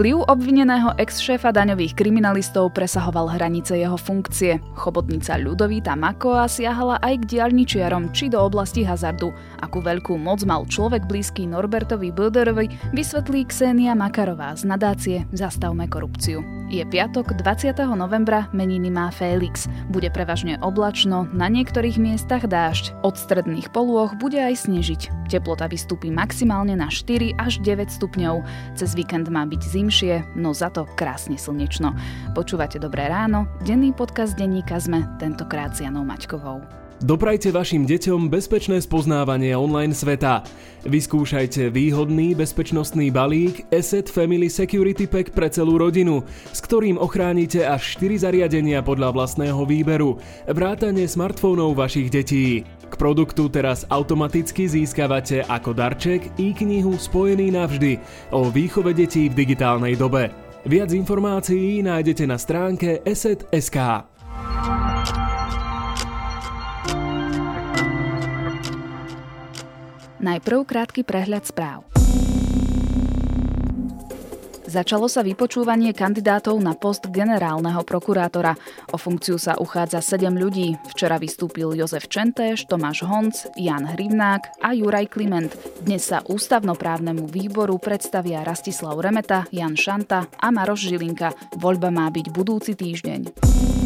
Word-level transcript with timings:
Vplyv 0.00 0.32
obvineného 0.32 0.96
ex-šéfa 0.96 1.52
daňových 1.52 1.92
kriminalistov 1.92 2.72
presahoval 2.72 3.36
hranice 3.36 3.76
jeho 3.76 4.00
funkcie. 4.00 4.56
Chobotnica 4.72 5.36
Ľudovíta 5.36 5.92
Makoa 5.92 6.48
siahala 6.48 6.96
aj 7.04 7.20
k 7.20 7.36
diaľničiarom 7.36 8.08
či 8.16 8.32
do 8.32 8.40
oblasti 8.40 8.80
hazardu. 8.80 9.28
Akú 9.60 9.84
veľkú 9.84 10.16
moc 10.16 10.40
mal 10.48 10.64
človek 10.64 11.04
blízky 11.04 11.44
Norbertovi 11.44 12.16
Böderovi, 12.16 12.72
vysvetlí 12.96 13.44
Ksenia 13.52 13.92
Makarová 13.92 14.56
z 14.56 14.72
nadácie 14.72 15.28
Zastavme 15.36 15.84
korupciu. 15.84 16.40
Je 16.70 16.86
piatok 16.86 17.34
20. 17.34 17.74
novembra, 17.98 18.46
meniny 18.54 18.94
má 18.94 19.10
Félix. 19.10 19.66
Bude 19.90 20.06
prevažne 20.06 20.54
oblačno, 20.62 21.26
na 21.34 21.50
niektorých 21.50 21.98
miestach 21.98 22.46
dážď. 22.46 22.94
Od 23.02 23.18
stredných 23.18 23.74
polôch 23.74 24.14
bude 24.16 24.38
aj 24.38 24.70
snežiť. 24.70 25.10
Teplota 25.26 25.66
vystúpi 25.66 26.14
maximálne 26.14 26.78
na 26.78 26.86
4 26.86 27.34
až 27.42 27.58
9 27.66 27.90
stupňov. 27.90 28.46
Cez 28.78 28.94
víkend 28.94 29.26
má 29.34 29.42
byť 29.50 29.60
zimšie, 29.90 30.22
no 30.38 30.54
za 30.54 30.70
to 30.70 30.86
krásne 30.94 31.34
slnečno. 31.34 31.90
Počúvate 32.38 32.78
Dobré 32.78 33.10
ráno, 33.10 33.50
denný 33.66 33.90
podcast 33.90 34.38
denníka 34.38 34.78
sme, 34.78 35.02
tentokrát 35.18 35.74
s 35.74 35.82
Janou 35.82 36.06
Maťkovou. 36.06 36.62
Doprajte 37.00 37.48
vašim 37.48 37.88
deťom 37.88 38.28
bezpečné 38.28 38.76
spoznávanie 38.84 39.56
online 39.56 39.96
sveta. 39.96 40.44
Vyskúšajte 40.84 41.72
výhodný 41.72 42.36
bezpečnostný 42.36 43.08
balík 43.08 43.64
Asset 43.72 44.12
Family 44.12 44.52
Security 44.52 45.08
Pack 45.08 45.32
pre 45.32 45.48
celú 45.48 45.80
rodinu, 45.80 46.20
s 46.52 46.60
ktorým 46.60 47.00
ochránite 47.00 47.64
až 47.64 47.96
4 47.96 48.28
zariadenia 48.28 48.84
podľa 48.84 49.16
vlastného 49.16 49.64
výberu, 49.64 50.20
vrátane 50.44 51.08
smartfónov 51.08 51.72
vašich 51.72 52.12
detí. 52.12 52.68
K 52.68 52.94
produktu 53.00 53.48
teraz 53.48 53.88
automaticky 53.88 54.68
získavate 54.68 55.40
ako 55.48 55.72
darček 55.72 56.36
i 56.36 56.52
knihu 56.52 57.00
Spojený 57.00 57.48
navždy 57.48 57.96
o 58.36 58.52
výchove 58.52 58.92
detí 58.92 59.32
v 59.32 59.40
digitálnej 59.40 59.96
dobe. 59.96 60.28
Viac 60.68 60.92
informácií 60.92 61.80
nájdete 61.80 62.28
na 62.28 62.36
stránke 62.36 63.00
eset.sk. 63.08 64.04
Najprv 70.20 70.68
krátky 70.68 71.00
prehľad 71.00 71.48
správ. 71.48 71.88
Začalo 74.70 75.10
sa 75.10 75.26
vypočúvanie 75.26 75.90
kandidátov 75.90 76.54
na 76.62 76.78
post 76.78 77.10
generálneho 77.10 77.82
prokurátora. 77.82 78.54
O 78.94 79.00
funkciu 79.00 79.34
sa 79.34 79.58
uchádza 79.58 79.98
7 79.98 80.30
ľudí. 80.30 80.78
Včera 80.94 81.18
vystúpil 81.18 81.74
Jozef 81.74 82.06
Čentéš, 82.06 82.70
Tomáš 82.70 83.02
Honc, 83.02 83.50
Jan 83.58 83.82
Hrivnák 83.82 84.62
a 84.62 84.70
Juraj 84.76 85.10
Kliment. 85.10 85.50
Dnes 85.82 86.06
sa 86.06 86.22
ústavnoprávnemu 86.22 87.26
výboru 87.26 87.80
predstavia 87.82 88.46
Rastislav 88.46 89.00
Remeta, 89.02 89.48
Jan 89.50 89.74
Šanta 89.74 90.30
a 90.38 90.52
Maroš 90.54 90.86
Žilinka. 90.86 91.34
Voľba 91.58 91.90
má 91.90 92.06
byť 92.12 92.26
budúci 92.30 92.78
týždeň. 92.78 93.79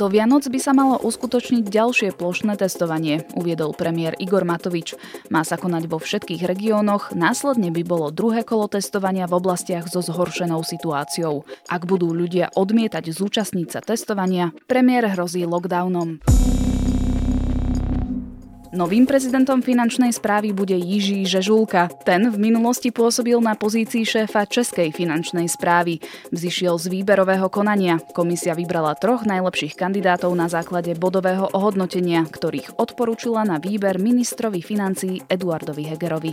Do 0.00 0.08
Vianoc 0.08 0.48
by 0.48 0.56
sa 0.56 0.72
malo 0.72 0.96
uskutočniť 0.96 1.68
ďalšie 1.68 2.16
plošné 2.16 2.56
testovanie, 2.56 3.28
uviedol 3.36 3.76
premiér 3.76 4.16
Igor 4.16 4.48
Matovič. 4.48 4.96
Má 5.28 5.44
sa 5.44 5.60
konať 5.60 5.92
vo 5.92 6.00
všetkých 6.00 6.48
regiónoch, 6.48 7.12
následne 7.12 7.68
by 7.68 7.84
bolo 7.84 8.08
druhé 8.08 8.40
kolo 8.40 8.64
testovania 8.64 9.28
v 9.28 9.36
oblastiach 9.36 9.92
so 9.92 10.00
zhoršenou 10.00 10.64
situáciou. 10.64 11.44
Ak 11.68 11.84
budú 11.84 12.16
ľudia 12.16 12.48
odmietať 12.56 13.12
zúčastniť 13.12 13.68
sa 13.68 13.84
testovania, 13.84 14.56
premiér 14.64 15.12
hrozí 15.12 15.44
lockdownom. 15.44 16.24
Novým 18.70 19.02
prezidentom 19.02 19.66
finančnej 19.66 20.14
správy 20.14 20.54
bude 20.54 20.78
Jiží 20.78 21.26
Žežulka. 21.26 21.90
Ten 22.06 22.30
v 22.30 22.38
minulosti 22.38 22.94
pôsobil 22.94 23.34
na 23.42 23.58
pozícii 23.58 24.06
šéfa 24.06 24.46
Českej 24.46 24.94
finančnej 24.94 25.50
správy. 25.50 25.98
Vzýšiel 26.30 26.78
z 26.78 26.86
výberového 26.86 27.50
konania. 27.50 27.98
Komisia 28.14 28.54
vybrala 28.54 28.94
troch 28.94 29.26
najlepších 29.26 29.74
kandidátov 29.74 30.30
na 30.38 30.46
základe 30.46 30.94
bodového 30.94 31.50
ohodnotenia, 31.50 32.22
ktorých 32.22 32.78
odporúčila 32.78 33.42
na 33.42 33.58
výber 33.58 33.98
ministrovi 33.98 34.62
financií 34.62 35.18
Eduardovi 35.26 35.90
Hegerovi. 35.90 36.32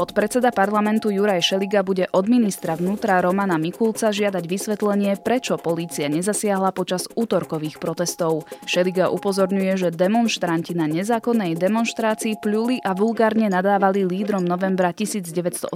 Podpredseda 0.00 0.48
parlamentu 0.48 1.12
Juraj 1.12 1.44
Šeliga 1.44 1.84
bude 1.84 2.08
od 2.16 2.24
ministra 2.24 2.72
vnútra 2.72 3.20
Romana 3.20 3.60
Mikulca 3.60 4.08
žiadať 4.08 4.48
vysvetlenie, 4.48 5.20
prečo 5.20 5.60
polícia 5.60 6.08
nezasiahla 6.08 6.72
počas 6.72 7.04
útorkových 7.12 7.76
protestov. 7.76 8.48
Šeliga 8.64 9.12
upozorňuje, 9.12 9.76
že 9.76 9.92
demonstranti 9.92 10.72
na 10.72 10.88
nezákonnej 10.88 11.52
demonstrácii 11.52 12.40
pľuli 12.40 12.80
a 12.80 12.96
vulgárne 12.96 13.52
nadávali 13.52 14.08
lídrom 14.08 14.40
novembra 14.40 14.96
1989 14.96 15.68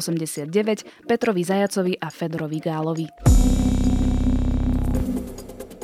Petrovi 1.04 1.44
Zajacovi 1.44 2.00
a 2.00 2.08
Fedorovi 2.08 2.64
Gálovi. 2.64 3.06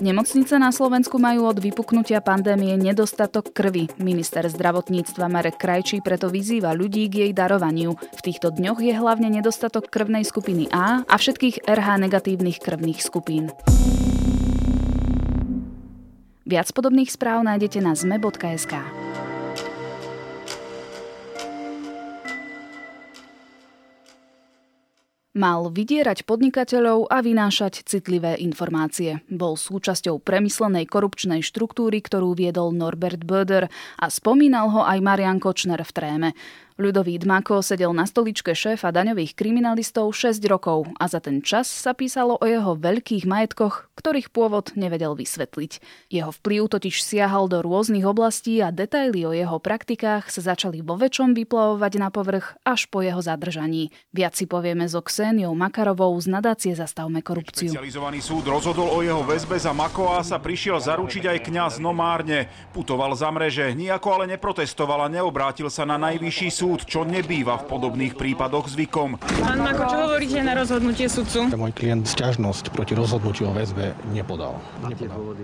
Nemocnice 0.01 0.57
na 0.57 0.73
Slovensku 0.73 1.21
majú 1.21 1.45
od 1.45 1.61
vypuknutia 1.61 2.25
pandémie 2.25 2.73
nedostatok 2.81 3.53
krvi. 3.53 3.93
Minister 4.01 4.49
zdravotníctva 4.49 5.29
Marek 5.29 5.61
Krajčí 5.61 6.01
preto 6.01 6.33
vyzýva 6.33 6.73
ľudí 6.73 7.05
k 7.13 7.29
jej 7.29 7.33
darovaniu. 7.37 7.93
V 8.17 8.21
týchto 8.25 8.49
dňoch 8.49 8.81
je 8.81 8.97
hlavne 8.97 9.29
nedostatok 9.29 9.93
krvnej 9.93 10.25
skupiny 10.25 10.73
A 10.73 11.05
a 11.05 11.15
všetkých 11.21 11.69
RH 11.69 11.89
negatívnych 12.09 12.65
krvných 12.65 13.05
skupín. 13.05 13.53
Viac 16.49 16.73
podobných 16.73 17.13
správ 17.13 17.45
nájdete 17.45 17.85
na 17.85 17.93
zme.sk. 17.93 18.73
Mal 25.41 25.73
vydierať 25.73 26.29
podnikateľov 26.29 27.09
a 27.09 27.25
vynášať 27.25 27.89
citlivé 27.89 28.37
informácie. 28.45 29.25
Bol 29.33 29.57
súčasťou 29.57 30.21
premyslenej 30.21 30.85
korupčnej 30.85 31.41
štruktúry, 31.41 32.05
ktorú 32.05 32.37
viedol 32.37 32.77
Norbert 32.77 33.25
Böder 33.25 33.73
a 33.97 34.07
spomínal 34.13 34.69
ho 34.69 34.85
aj 34.85 35.01
Marian 35.01 35.41
Kočner 35.41 35.81
v 35.81 35.93
tréme. 35.97 36.29
Ľudový 36.81 37.21
Dmako 37.21 37.61
sedel 37.61 37.93
na 37.93 38.09
stoličke 38.09 38.57
šéfa 38.57 38.89
daňových 38.89 39.37
kriminalistov 39.37 40.17
6 40.17 40.41
rokov 40.49 40.89
a 40.97 41.13
za 41.13 41.21
ten 41.21 41.45
čas 41.45 41.69
sa 41.69 41.93
písalo 41.93 42.41
o 42.41 42.45
jeho 42.49 42.73
veľkých 42.73 43.29
majetkoch, 43.29 43.93
ktorých 44.01 44.33
pôvod 44.33 44.73
nevedel 44.81 45.13
vysvetliť. 45.13 45.77
Jeho 46.09 46.33
vplyv 46.33 46.73
totiž 46.73 47.05
siahal 47.05 47.53
do 47.53 47.61
rôznych 47.61 48.09
oblastí 48.09 48.65
a 48.65 48.73
detaily 48.73 49.29
o 49.29 49.37
jeho 49.37 49.61
praktikách 49.61 50.33
sa 50.33 50.57
začali 50.57 50.81
vo 50.81 50.97
väčšom 50.97 51.37
vyplavovať 51.37 51.93
na 52.01 52.09
povrch 52.09 52.57
až 52.65 52.89
po 52.89 53.05
jeho 53.05 53.21
zadržaní. 53.21 53.93
Viac 54.17 54.41
si 54.41 54.49
povieme 54.49 54.89
so 54.89 55.05
Kseniou 55.05 55.53
Makarovou 55.53 56.17
z 56.17 56.33
nadácie 56.33 56.73
Zastavme 56.73 57.21
korupciu. 57.21 57.77
Špecializovaný 57.77 58.25
súd 58.25 58.49
rozhodol 58.49 58.89
o 58.89 59.05
jeho 59.05 59.21
väzbe 59.21 59.61
za 59.61 59.77
Makoa 59.77 60.25
sa 60.25 60.41
prišiel 60.41 60.81
zaručiť 60.81 61.29
aj 61.29 61.39
kňaz 61.45 61.73
Nomárne. 61.77 62.49
Putoval 62.73 63.13
za 63.13 63.29
mreže, 63.29 63.69
nijako 63.77 64.17
ale 64.17 64.33
neprotestoval 64.33 65.05
a 65.05 65.13
neobrátil 65.13 65.69
sa 65.69 65.85
na 65.85 66.01
najvyšší 66.01 66.49
súd 66.49 66.70
súd, 66.71 66.87
čo 66.87 67.03
nebýva 67.03 67.59
v 67.59 67.65
podobných 67.67 68.15
prípadoch 68.15 68.71
zvykom. 68.71 69.19
Pán 69.43 69.59
Mako, 69.59 69.83
čo 69.91 69.99
hovoríte 70.07 70.39
na 70.39 70.55
rozhodnutie 70.55 71.11
sudcu? 71.11 71.51
Môj 71.51 71.75
klient 71.75 72.07
sťažnosť 72.07 72.71
proti 72.71 72.95
rozhodnutiu 72.95 73.51
o 73.51 73.53
väzbe 73.53 73.91
nepodal. 74.15 74.55
nepodal. 74.87 75.35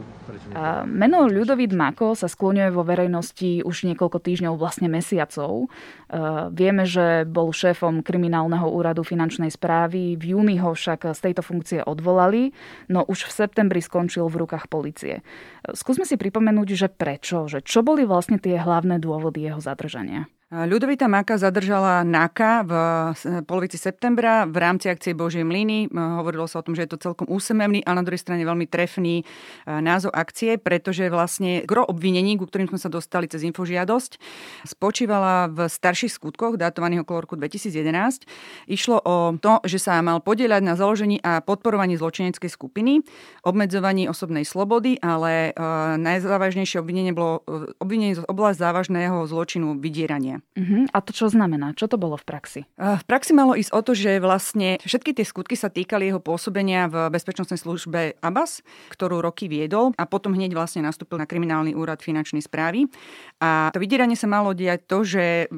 A 0.55 0.87
meno 0.87 1.27
Ľudovít 1.27 1.75
Mako 1.75 2.15
sa 2.15 2.31
skloňuje 2.31 2.71
vo 2.71 2.87
verejnosti 2.87 3.67
už 3.67 3.91
niekoľko 3.91 4.23
týždňov, 4.23 4.55
vlastne 4.55 4.87
mesiacov. 4.87 5.67
Vieme, 6.55 6.87
že 6.87 7.27
bol 7.27 7.51
šéfom 7.51 8.07
kriminálneho 8.07 8.71
úradu 8.71 9.03
finančnej 9.03 9.51
správy, 9.51 10.15
v 10.15 10.39
júni 10.39 10.63
ho 10.63 10.79
však 10.79 11.11
z 11.11 11.21
tejto 11.27 11.43
funkcie 11.43 11.83
odvolali, 11.83 12.55
no 12.87 13.03
už 13.03 13.27
v 13.27 13.35
septembri 13.35 13.83
skončil 13.83 14.31
v 14.31 14.47
rukách 14.47 14.71
policie. 14.71 15.27
Skúsme 15.75 16.07
si 16.07 16.15
pripomenúť, 16.15 16.69
že 16.79 16.87
prečo, 16.87 17.51
že 17.51 17.67
čo 17.67 17.83
boli 17.83 18.07
vlastne 18.07 18.39
tie 18.39 18.63
hlavné 18.63 19.03
dôvody 19.03 19.51
jeho 19.51 19.59
zadržania. 19.59 20.31
Ľudovita 20.47 21.11
Maka 21.11 21.43
zadržala 21.43 22.07
NAKA 22.07 22.53
v 22.63 22.73
polovici 23.51 23.75
septembra 23.83 24.47
v 24.47 24.55
rámci 24.63 24.87
akcie 24.87 25.11
Božie 25.11 25.43
mlyny. 25.43 25.91
Hovorilo 25.91 26.47
sa 26.47 26.63
o 26.63 26.67
tom, 26.67 26.79
že 26.79 26.87
je 26.87 26.95
to 26.95 27.03
celkom 27.03 27.27
úsmevný, 27.27 27.83
ale 27.83 27.99
na 27.99 28.07
druhej 28.07 28.23
strane 28.23 28.47
veľmi 28.47 28.71
trefný 28.71 29.15
e, 29.19 29.25
názov 29.67 30.15
akcie, 30.15 30.55
pretože 30.63 31.11
vlastne 31.11 31.67
gro 31.67 31.83
obvinení, 31.83 32.39
ku 32.39 32.47
ktorým 32.47 32.71
sme 32.71 32.79
sa 32.79 32.87
dostali 32.87 33.27
cez 33.27 33.43
infožiadosť, 33.43 34.23
spočívala 34.71 35.51
v 35.51 35.67
starších 35.67 36.15
skutkoch, 36.15 36.63
datovaných 36.63 37.03
okolo 37.03 37.27
roku 37.27 37.35
2011. 37.35 38.71
Išlo 38.71 39.03
o 39.03 39.35
to, 39.43 39.59
že 39.67 39.83
sa 39.83 39.99
mal 39.99 40.23
podieľať 40.23 40.63
na 40.63 40.79
založení 40.79 41.19
a 41.27 41.43
podporovaní 41.43 41.99
zločineckej 41.99 42.55
skupiny, 42.55 43.03
obmedzovaní 43.43 44.07
osobnej 44.07 44.47
slobody, 44.47 44.95
ale 45.03 45.51
e, 45.51 45.53
najzávažnejšie 45.99 46.79
obvinenie 46.79 47.11
bolo 47.11 47.43
e, 47.51 47.75
obvinenie 47.83 48.15
z 48.15 48.23
oblasti 48.31 48.63
závažného 48.63 49.27
zločinu 49.27 49.75
vydierania. 49.83 50.36
Uh-huh. 50.43 50.85
A 50.91 50.99
to 51.03 51.11
čo 51.13 51.27
znamená? 51.29 51.73
Čo 51.77 51.91
to 51.91 51.97
bolo 52.01 52.17
v 52.17 52.25
praxi? 52.25 52.61
V 52.77 53.05
praxi 53.09 53.33
malo 53.37 53.57
ísť 53.57 53.73
o 53.73 53.81
to, 53.83 53.93
že 53.93 54.19
vlastne 54.23 54.81
všetky 54.83 55.17
tie 55.17 55.27
skutky 55.27 55.55
sa 55.59 55.73
týkali 55.73 56.11
jeho 56.11 56.21
pôsobenia 56.23 56.89
v 56.89 57.13
bezpečnostnej 57.13 57.61
službe 57.61 58.21
ABAS, 58.21 58.61
ktorú 58.93 59.21
roky 59.25 59.51
viedol 59.51 59.97
a 59.97 60.05
potom 60.09 60.33
hneď 60.35 60.53
vlastne 60.57 60.85
nastúpil 60.85 61.21
na 61.21 61.29
kriminálny 61.29 61.73
úrad 61.77 62.01
finančnej 62.01 62.45
správy. 62.45 62.89
A 63.43 63.71
to 63.73 63.79
vydieranie 63.83 64.17
sa 64.19 64.31
malo 64.31 64.57
diať 64.57 64.87
to, 64.87 65.03
že 65.03 65.49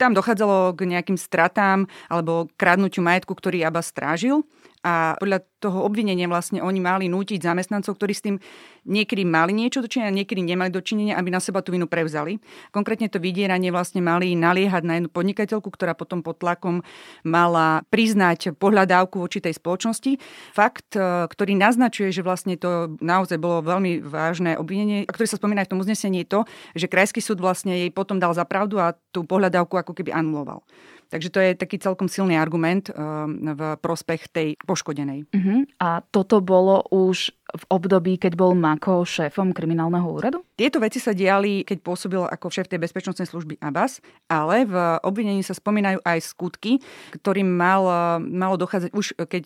tam 0.00 0.18
dochádzalo 0.18 0.74
k 0.74 0.90
nejakým 0.90 1.14
stratám 1.14 1.86
alebo 2.10 2.50
kradnutiu 2.58 3.06
majetku, 3.06 3.38
ktorý 3.38 3.62
Abbas 3.62 3.94
strážil 3.94 4.42
a 4.82 5.14
podľa 5.14 5.46
toho 5.62 5.86
obvinenia 5.86 6.26
vlastne 6.26 6.58
oni 6.58 6.82
mali 6.82 7.06
nútiť 7.06 7.38
zamestnancov, 7.38 7.94
ktorí 7.94 8.12
s 8.18 8.26
tým 8.26 8.36
niekedy 8.82 9.22
mali 9.22 9.54
niečo 9.54 9.78
dočinenia, 9.78 10.10
niekedy 10.10 10.42
nemali 10.42 10.74
dočinenia, 10.74 11.14
aby 11.14 11.30
na 11.30 11.38
seba 11.38 11.62
tú 11.62 11.70
vinu 11.70 11.86
prevzali. 11.86 12.42
Konkrétne 12.74 13.06
to 13.06 13.22
vydieranie 13.22 13.70
vlastne 13.70 14.02
mali 14.02 14.34
naliehať 14.34 14.82
na 14.82 14.98
jednu 14.98 15.10
podnikateľku, 15.14 15.70
ktorá 15.70 15.94
potom 15.94 16.26
pod 16.26 16.42
tlakom 16.42 16.82
mala 17.22 17.86
priznať 17.94 18.58
pohľadávku 18.58 19.22
voči 19.22 19.38
tej 19.38 19.54
spoločnosti. 19.54 20.18
Fakt, 20.50 20.98
e, 20.98 21.30
ktorý 21.30 21.54
naznačuje, 21.54 22.10
že 22.10 22.26
vlastne 22.26 22.58
to 22.58 22.98
naozaj 22.98 23.38
bolo 23.38 23.62
veľmi 23.62 24.02
vážne 24.02 24.58
obvinenie, 24.58 25.06
a 25.06 25.14
ktorý 25.14 25.30
sa 25.30 25.38
spomína 25.38 25.62
aj 25.62 25.70
v 25.70 25.72
tom 25.78 25.82
uznesení, 25.86 26.26
je 26.26 26.28
to, 26.34 26.40
že 26.74 26.90
krajský 26.90 27.22
súd 27.22 27.38
vlastne 27.38 27.70
jej 27.86 27.90
potom 27.94 28.18
dal 28.18 28.34
za 28.34 28.42
pravdu 28.42 28.82
a 28.82 28.98
tú 29.14 29.22
pohľadávku 29.22 29.78
ako 29.78 29.94
keby 29.94 30.10
anuloval. 30.10 30.66
Takže 31.12 31.28
to 31.28 31.38
je 31.44 31.52
taký 31.52 31.76
celkom 31.76 32.08
silný 32.08 32.40
argument 32.40 32.88
eh, 32.88 32.96
v 33.36 33.60
prospech 33.76 34.32
tej 34.32 34.48
poškodenej. 34.64 35.28
Uh-huh. 35.28 35.68
A 35.76 36.00
toto 36.08 36.40
bolo 36.40 36.80
už 36.88 37.36
v 37.52 37.64
období, 37.68 38.16
keď 38.16 38.32
bol 38.32 38.56
Mako 38.56 39.04
šéfom 39.04 39.52
kriminálneho 39.52 40.08
úradu? 40.08 40.40
Tieto 40.56 40.80
veci 40.80 40.96
sa 40.96 41.12
diali, 41.12 41.68
keď 41.68 41.84
pôsobil 41.84 42.24
ako 42.24 42.48
šéf 42.48 42.64
tej 42.64 42.80
bezpečnostnej 42.80 43.28
služby 43.28 43.60
Abbas, 43.60 44.00
ale 44.24 44.64
v 44.64 44.74
obvinení 45.04 45.44
sa 45.44 45.52
spomínajú 45.52 46.00
aj 46.00 46.18
skutky, 46.32 46.80
ktorým 47.12 47.44
mal, 47.44 47.84
malo 48.24 48.56
dochádzať 48.56 48.90
už 48.96 49.06
keď 49.28 49.44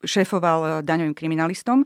šéfoval 0.00 0.82
daňovým 0.82 1.12
kriminalistom 1.12 1.84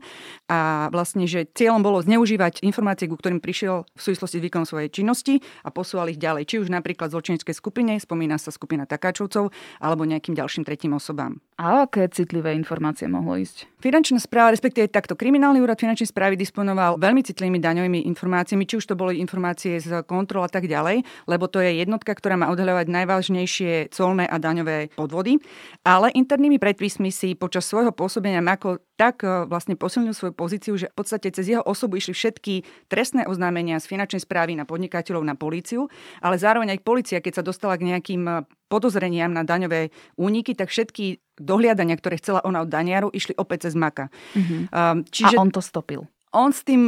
a 0.49 0.87
vlastne, 0.89 1.29
že 1.29 1.45
cieľom 1.51 1.83
bolo 1.85 2.01
zneužívať 2.01 2.65
informácie, 2.65 3.11
ku 3.11 3.19
ktorým 3.19 3.43
prišiel 3.43 3.83
v 3.83 4.01
súvislosti 4.01 4.39
s 4.41 4.45
výkonom 4.47 4.67
svojej 4.67 4.89
činnosti 4.89 5.43
a 5.67 5.69
posúval 5.69 6.09
ich 6.09 6.19
ďalej, 6.21 6.47
či 6.49 6.55
už 6.63 6.71
napríklad 6.71 7.13
zločineckej 7.13 7.55
skupine, 7.55 7.99
spomína 7.99 8.39
sa 8.41 8.49
skupina 8.49 8.87
Takáčovcov, 9.17 9.49
alebo 9.81 10.05
nejakým 10.05 10.37
ďalším 10.37 10.61
tretím 10.61 10.93
osobám. 10.93 11.41
A 11.57 11.89
aké 11.89 12.05
citlivé 12.13 12.53
informácie 12.53 13.09
mohlo 13.09 13.33
ísť? 13.33 13.65
Finančná 13.81 14.21
správa, 14.21 14.53
respektíve 14.53 14.93
takto 14.93 15.17
kriminálny 15.17 15.57
úrad 15.57 15.81
finančnej 15.81 16.13
správy 16.13 16.37
disponoval 16.37 17.01
veľmi 17.01 17.25
citlivými 17.25 17.57
daňovými 17.57 18.05
informáciami, 18.13 18.69
či 18.69 18.77
už 18.77 18.85
to 18.85 18.93
boli 18.93 19.17
informácie 19.17 19.81
z 19.81 20.05
kontrol 20.05 20.45
a 20.45 20.51
tak 20.53 20.69
ďalej, 20.69 21.01
lebo 21.25 21.49
to 21.49 21.57
je 21.57 21.81
jednotka, 21.81 22.13
ktorá 22.13 22.37
má 22.37 22.53
odhaľovať 22.53 22.93
najvážnejšie 22.93 23.89
colné 23.89 24.29
a 24.29 24.37
daňové 24.37 24.93
podvody. 24.93 25.41
Ale 25.81 26.13
internými 26.13 26.61
predpismi 26.61 27.09
si 27.09 27.33
počas 27.33 27.65
svojho 27.65 27.89
pôsobenia 27.89 28.37
Mako 28.37 28.77
tak 28.97 29.21
e, 29.21 29.45
vlastne 29.45 29.77
posilnil 29.77 30.11
svoju 30.11 30.33
pozíciu, 30.33 30.73
že 30.75 30.89
v 30.89 30.97
podstate 30.97 31.29
cez 31.29 31.53
jeho 31.53 31.61
osobu 31.61 32.01
išli 32.01 32.17
všetky 32.17 32.53
trestné 32.89 33.29
oznámenia 33.29 33.77
z 33.77 33.85
finančnej 33.85 34.25
správy 34.25 34.57
na 34.57 34.65
podnikateľov 34.65 35.23
na 35.25 35.37
políciu, 35.37 35.85
ale 36.19 36.41
zároveň 36.41 36.75
aj 36.75 36.85
policia, 36.85 37.21
keď 37.21 37.41
sa 37.41 37.43
dostala 37.45 37.77
k 37.77 37.93
nejakým 37.93 38.25
e, 38.25 38.33
podozreniam 38.67 39.31
na 39.31 39.47
daňové 39.47 39.89
úniky, 40.19 40.53
tak 40.53 40.69
všetky 40.69 41.23
dohliadania, 41.39 41.95
ktoré 41.95 42.19
chcela 42.19 42.43
ona 42.43 42.63
od 42.63 42.69
daniaru, 42.69 43.11
išli 43.11 43.33
opäť 43.39 43.71
cez 43.71 43.73
Maka. 43.73 44.11
Mm-hmm. 44.35 44.61
Um, 44.69 44.97
čiže 45.07 45.35
A 45.35 45.41
on 45.41 45.49
to 45.51 45.63
stopil. 45.63 46.05
On 46.35 46.51
s 46.51 46.61
tým 46.67 46.83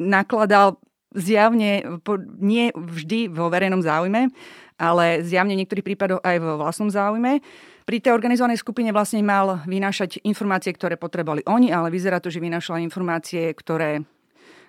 nakladal 0.00 0.80
zjavne 1.12 2.00
nie 2.40 2.68
vždy 2.72 3.32
vo 3.32 3.48
verejnom 3.48 3.80
záujme, 3.80 4.28
ale 4.76 5.24
zjavne 5.24 5.56
v 5.56 5.60
niektorých 5.64 5.86
prípadoch 5.86 6.20
aj 6.20 6.36
vo 6.40 6.60
vlastnom 6.60 6.92
záujme. 6.92 7.40
Pri 7.88 8.04
tej 8.04 8.12
organizovanej 8.12 8.60
skupine 8.60 8.92
vlastne 8.92 9.24
mal 9.24 9.64
vynášať 9.64 10.20
informácie, 10.28 10.76
ktoré 10.76 11.00
potrebovali 11.00 11.40
oni, 11.48 11.72
ale 11.72 11.88
vyzerá 11.88 12.20
to, 12.20 12.28
že 12.28 12.44
vynášala 12.44 12.84
informácie, 12.84 13.48
ktoré 13.56 14.04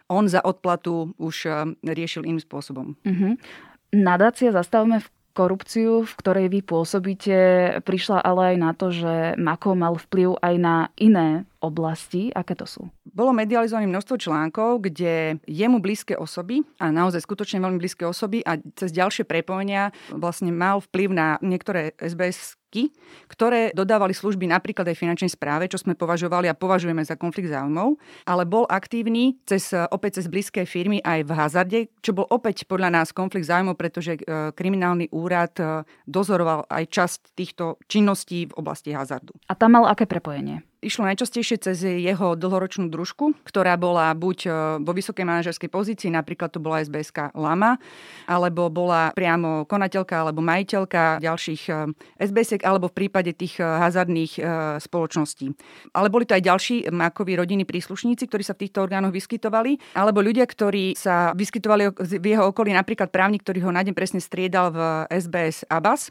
on 0.08 0.26
za 0.26 0.40
odplatu 0.42 1.14
už 1.20 1.46
riešil 1.84 2.26
iným 2.26 2.42
spôsobom. 2.42 2.98
Uh-huh. 3.06 3.36
Nadácia 3.92 4.50
Zastavme 4.50 5.04
v 5.04 5.08
korupciu, 5.40 6.04
v 6.04 6.14
ktorej 6.20 6.48
vy 6.52 6.60
pôsobíte, 6.68 7.38
prišla 7.88 8.20
ale 8.20 8.54
aj 8.54 8.58
na 8.60 8.72
to, 8.76 8.92
že 8.92 9.40
Mako 9.40 9.80
mal 9.80 9.96
vplyv 9.96 10.36
aj 10.44 10.56
na 10.60 10.76
iné 11.00 11.48
oblasti. 11.60 12.32
Aké 12.32 12.56
to 12.56 12.66
sú? 12.66 12.88
Bolo 13.04 13.36
medializované 13.36 13.88
množstvo 13.88 14.16
článkov, 14.20 14.84
kde 14.84 15.40
jemu 15.46 15.80
blízke 15.84 16.16
osoby, 16.16 16.64
a 16.80 16.92
naozaj 16.92 17.24
skutočne 17.24 17.60
veľmi 17.60 17.80
blízke 17.80 18.08
osoby 18.08 18.44
a 18.44 18.60
cez 18.76 18.96
ďalšie 18.96 19.28
prepojenia 19.28 19.92
vlastne 20.12 20.52
mal 20.52 20.80
vplyv 20.80 21.10
na 21.12 21.28
niektoré 21.44 21.94
SBS 22.00 22.60
ktoré 23.26 23.74
dodávali 23.74 24.14
služby 24.14 24.46
napríklad 24.46 24.86
aj 24.86 25.00
finančnej 25.02 25.34
správe, 25.34 25.66
čo 25.66 25.82
sme 25.82 25.98
považovali 25.98 26.46
a 26.46 26.58
považujeme 26.58 27.02
za 27.02 27.18
konflikt 27.18 27.50
záujmov, 27.50 27.98
ale 28.30 28.46
bol 28.46 28.70
aktívny 28.70 29.42
cez, 29.50 29.74
opäť 29.90 30.22
cez 30.22 30.30
blízke 30.30 30.62
firmy 30.70 31.02
aj 31.02 31.26
v 31.26 31.32
hazarde, 31.34 31.80
čo 32.06 32.14
bol 32.14 32.30
opäť 32.30 32.70
podľa 32.70 33.02
nás 33.02 33.10
konflikt 33.10 33.50
záujmov, 33.50 33.74
pretože 33.74 34.22
e, 34.22 34.54
kriminálny 34.54 35.10
úrad 35.10 35.58
e, 35.58 35.82
dozoroval 36.06 36.70
aj 36.70 36.84
časť 36.94 37.20
týchto 37.34 37.82
činností 37.90 38.46
v 38.46 38.54
oblasti 38.54 38.94
hazardu. 38.94 39.34
A 39.50 39.58
tam 39.58 39.74
mal 39.74 39.90
aké 39.90 40.06
prepojenie? 40.06 40.69
Išlo 40.80 41.04
najčastejšie 41.12 41.60
cez 41.60 41.84
jeho 41.84 42.40
dlhoročnú 42.40 42.88
družku, 42.88 43.36
ktorá 43.44 43.76
bola 43.76 44.16
buď 44.16 44.38
e, 44.48 44.50
vo 44.80 44.96
vysokej 44.96 45.28
manažerskej 45.28 45.68
pozícii, 45.68 46.08
napríklad 46.08 46.56
to 46.56 46.64
bola 46.64 46.80
SBSK 46.80 47.36
Lama, 47.36 47.76
alebo 48.24 48.72
bola 48.72 49.12
priamo 49.12 49.68
konateľka 49.68 50.24
alebo 50.24 50.40
majiteľka 50.40 51.20
ďalších 51.20 51.62
e, 51.68 51.92
SBS, 52.24 52.64
alebo 52.64 52.88
v 52.88 52.96
prípade 52.96 53.36
tých 53.36 53.60
e, 53.60 53.68
hazardných 53.68 54.40
spoločností. 54.80 55.52
Ale 55.92 56.08
boli 56.08 56.24
to 56.24 56.40
aj 56.40 56.48
ďalší 56.48 56.76
Makovi 56.96 57.36
rodiny 57.36 57.68
príslušníci, 57.68 58.32
ktorí 58.32 58.48
sa 58.48 58.56
v 58.56 58.64
týchto 58.64 58.80
orgánoch 58.80 59.12
vyskytovali, 59.12 60.00
alebo 60.00 60.24
ľudia, 60.24 60.48
ktorí 60.48 60.96
sa 60.96 61.36
vyskytovali 61.36 61.92
v 61.92 62.24
jeho 62.24 62.56
okolí, 62.56 62.72
napríklad 62.72 63.12
právnik, 63.12 63.44
ktorý 63.44 63.68
ho 63.68 63.72
na 63.76 63.84
deň 63.84 63.92
presne 63.92 64.24
striedal 64.24 64.72
v 64.72 64.80
SBS 65.12 65.68
Abbas 65.68 66.08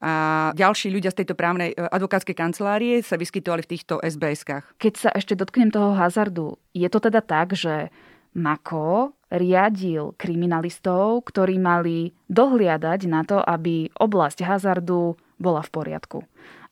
a 0.00 0.12
ďalší 0.56 0.88
ľudia 0.88 1.12
z 1.12 1.22
tejto 1.22 1.36
právnej 1.36 1.76
e, 1.76 1.76
advokátskej 1.76 2.32
kancelárie 2.32 3.04
sa 3.04 3.20
vyskytovali 3.20 3.68
v 3.68 3.70
týchto 3.76 4.00
SBS-kách. 4.00 4.80
Keď 4.80 4.94
sa 4.96 5.10
ešte 5.12 5.36
dotknem 5.36 5.68
toho 5.68 5.92
hazardu, 5.92 6.56
je 6.72 6.88
to 6.88 7.04
teda 7.04 7.20
tak, 7.20 7.52
že 7.52 7.92
Mako 8.32 9.12
riadil 9.28 10.16
kriminalistov, 10.16 11.28
ktorí 11.28 11.60
mali 11.60 12.16
dohliadať 12.32 13.00
na 13.12 13.22
to, 13.28 13.44
aby 13.44 13.92
oblasť 13.92 14.40
hazardu 14.40 15.20
bola 15.36 15.60
v 15.60 15.70
poriadku. 15.70 16.18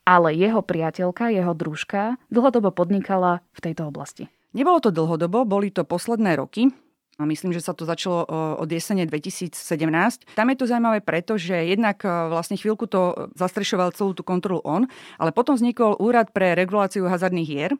Ale 0.09 0.33
jeho 0.33 0.65
priateľka, 0.65 1.29
jeho 1.29 1.53
družka 1.53 2.17
dlhodobo 2.33 2.73
podnikala 2.73 3.45
v 3.53 3.61
tejto 3.61 3.93
oblasti. 3.93 4.33
Nebolo 4.57 4.81
to 4.81 4.89
dlhodobo, 4.89 5.45
boli 5.45 5.69
to 5.69 5.85
posledné 5.85 6.41
roky. 6.41 6.73
A 7.19 7.27
myslím, 7.27 7.51
že 7.51 7.59
sa 7.59 7.75
to 7.75 7.83
začalo 7.83 8.23
od 8.63 8.71
jesene 8.71 9.03
2017. 9.03 9.51
Tam 10.39 10.47
je 10.55 10.57
to 10.57 10.71
zaujímavé 10.71 11.03
preto, 11.03 11.35
že 11.35 11.67
jednak 11.67 11.99
vlastne 12.07 12.55
chvíľku 12.55 12.87
to 12.87 13.35
zastrešoval 13.35 13.91
celú 13.91 14.15
tú 14.15 14.23
kontrolu 14.23 14.63
on, 14.63 14.87
ale 15.19 15.35
potom 15.35 15.59
vznikol 15.59 15.99
úrad 15.99 16.31
pre 16.31 16.55
reguláciu 16.55 17.11
hazardných 17.11 17.51
hier 17.51 17.75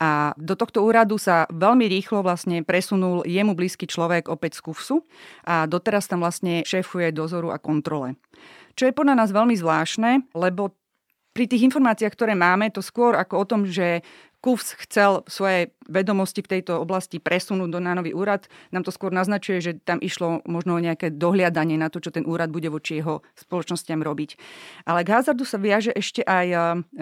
a 0.00 0.32
do 0.40 0.56
tohto 0.56 0.80
úradu 0.88 1.20
sa 1.20 1.44
veľmi 1.52 1.84
rýchlo 1.84 2.24
vlastne 2.24 2.64
presunul 2.64 3.28
jemu 3.28 3.52
blízky 3.52 3.84
človek 3.84 4.32
opäť 4.32 4.64
z 4.64 4.72
KUFSu 4.72 5.04
a 5.44 5.68
doteraz 5.68 6.08
tam 6.08 6.24
vlastne 6.24 6.64
šéfuje 6.64 7.12
dozoru 7.12 7.52
a 7.52 7.60
kontrole. 7.60 8.16
Čo 8.72 8.88
je 8.88 8.96
podľa 8.96 9.20
nás 9.20 9.36
veľmi 9.36 9.52
zvláštne, 9.52 10.32
lebo 10.32 10.72
pri 11.36 11.46
tých 11.46 11.70
informáciách, 11.70 12.18
ktoré 12.18 12.34
máme, 12.34 12.72
to 12.74 12.82
skôr 12.82 13.14
ako 13.14 13.34
o 13.38 13.46
tom, 13.46 13.62
že 13.62 14.02
KUFS 14.38 14.78
chcel 14.86 15.26
svoje 15.26 15.74
vedomosti 15.90 16.46
v 16.46 16.58
tejto 16.58 16.78
oblasti 16.78 17.18
presunúť 17.18 17.74
do 17.74 17.80
nánový 17.82 18.14
úrad, 18.14 18.46
nám 18.70 18.86
to 18.86 18.94
skôr 18.94 19.10
naznačuje, 19.10 19.58
že 19.58 19.72
tam 19.82 19.98
išlo 19.98 20.46
možno 20.46 20.78
nejaké 20.78 21.10
dohliadanie 21.10 21.74
na 21.74 21.90
to, 21.90 21.98
čo 21.98 22.14
ten 22.14 22.22
úrad 22.22 22.54
bude 22.54 22.70
voči 22.70 23.02
jeho 23.02 23.26
spoločnostiam 23.34 23.98
robiť. 23.98 24.38
Ale 24.86 25.02
k 25.02 25.10
hazardu 25.10 25.42
sa 25.42 25.58
viaže 25.58 25.90
ešte 25.90 26.22
aj 26.22 26.46
e, 26.46 26.58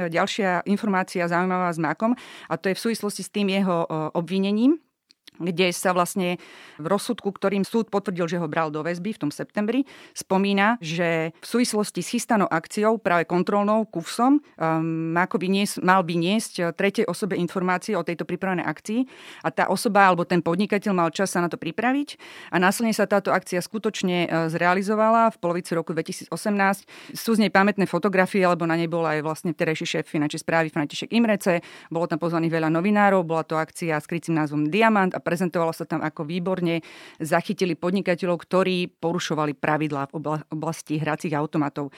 ďalšia 0.09 0.65
informácia 0.65 1.29
zaujímavá 1.29 1.69
s 1.69 1.83
Makom 1.83 2.17
a 2.49 2.55
to 2.57 2.73
je 2.73 2.79
v 2.79 2.85
súvislosti 2.89 3.23
s 3.27 3.33
tým 3.35 3.53
jeho 3.53 3.85
e, 3.85 3.89
obvinením 4.17 4.81
kde 5.39 5.73
sa 5.73 5.93
vlastne 5.93 6.41
v 6.77 6.87
rozsudku, 6.87 7.33
ktorým 7.33 7.63
súd 7.63 7.89
potvrdil, 7.89 8.27
že 8.27 8.41
ho 8.41 8.47
bral 8.49 8.69
do 8.73 8.81
väzby 8.83 9.17
v 9.17 9.21
tom 9.27 9.31
septembri, 9.33 9.85
spomína, 10.13 10.81
že 10.81 11.33
v 11.41 11.47
súvislosti 11.47 12.01
s 12.01 12.13
chystanou 12.13 12.49
akciou, 12.49 12.99
práve 13.01 13.29
kontrolnou 13.29 13.89
KUFSom, 13.89 14.41
um, 14.41 15.17
mal 15.17 16.01
by 16.03 16.15
niesť 16.17 16.73
tretej 16.77 17.05
osobe 17.09 17.37
informácie 17.37 17.97
o 17.97 18.05
tejto 18.05 18.25
pripravenej 18.29 18.67
akcii 18.67 19.01
a 19.45 19.49
tá 19.53 19.69
osoba 19.69 20.09
alebo 20.09 20.25
ten 20.25 20.41
podnikateľ 20.41 20.93
mal 20.93 21.09
čas 21.13 21.33
sa 21.33 21.45
na 21.45 21.49
to 21.49 21.61
pripraviť 21.61 22.17
a 22.53 22.57
následne 22.61 22.93
sa 22.93 23.09
táto 23.09 23.31
akcia 23.33 23.61
skutočne 23.61 24.17
uh, 24.27 24.47
zrealizovala 24.51 25.33
v 25.33 25.37
polovici 25.41 25.73
roku 25.77 25.93
2018. 25.93 26.33
Sú 27.17 27.37
z 27.37 27.43
nej 27.47 27.53
pamätné 27.53 27.85
fotografie, 27.89 28.43
alebo 28.45 28.65
na 28.65 28.77
nej 28.77 28.89
bol 28.89 29.05
aj 29.05 29.23
vlastne 29.23 29.51
terajší 29.53 29.99
šéf 29.99 30.05
finančnej 30.09 30.43
správy 30.43 30.69
František 30.73 31.13
Imrece, 31.13 31.61
bolo 31.91 32.07
tam 32.07 32.21
pozvaných 32.21 32.61
veľa 32.61 32.71
novinárov, 32.73 33.27
bola 33.27 33.43
to 33.43 33.59
akcia 33.59 33.99
s 33.99 34.07
krycím 34.09 34.39
názvom 34.39 34.69
Diamant 34.69 35.15
a 35.15 35.21
prezentovalo 35.27 35.75
sa 35.75 35.83
tam 35.83 36.07
ako 36.07 36.23
výborne 36.23 36.87
zachytili 37.19 37.75
podnikateľov, 37.75 38.39
ktorí 38.47 38.87
porušovali 39.03 39.59
pravidlá 39.59 40.15
v 40.15 40.39
oblasti 40.55 41.03
hracích 41.03 41.35
automatov. 41.35 41.91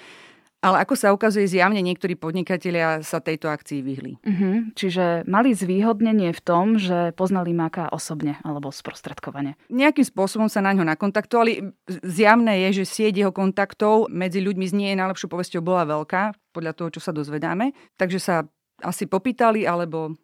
Ale 0.58 0.82
ako 0.82 0.94
sa 0.98 1.14
ukazuje, 1.14 1.46
zjavne 1.46 1.78
niektorí 1.78 2.18
podnikatelia 2.18 2.98
sa 3.06 3.22
tejto 3.22 3.46
akcii 3.46 3.78
vyhli. 3.78 4.18
Uh-huh. 4.18 4.66
Čiže 4.74 5.22
mali 5.30 5.54
zvýhodnenie 5.54 6.34
v 6.34 6.40
tom, 6.42 6.82
že 6.82 7.14
poznali 7.14 7.54
Maka 7.54 7.86
osobne 7.94 8.42
alebo 8.42 8.74
sprostredkovane. 8.74 9.54
Nejakým 9.70 10.02
spôsobom 10.02 10.50
sa 10.50 10.58
na 10.58 10.74
ňo 10.74 10.82
nakontaktovali. 10.82 11.62
Zjavné 12.02 12.66
je, 12.66 12.82
že 12.82 12.90
sieť 12.90 13.22
jeho 13.22 13.30
kontaktov 13.30 14.10
medzi 14.10 14.42
ľuďmi 14.42 14.66
z 14.66 14.74
nie 14.74 14.98
najlepšou 14.98 15.30
povesťou 15.30 15.62
bola 15.62 15.86
veľká, 15.86 16.34
podľa 16.50 16.74
toho, 16.74 16.90
čo 16.90 17.00
sa 17.06 17.14
dozvedáme. 17.14 17.70
Takže 17.94 18.18
sa 18.18 18.42
asi 18.82 19.06
popýtali, 19.06 19.62
alebo 19.62 20.18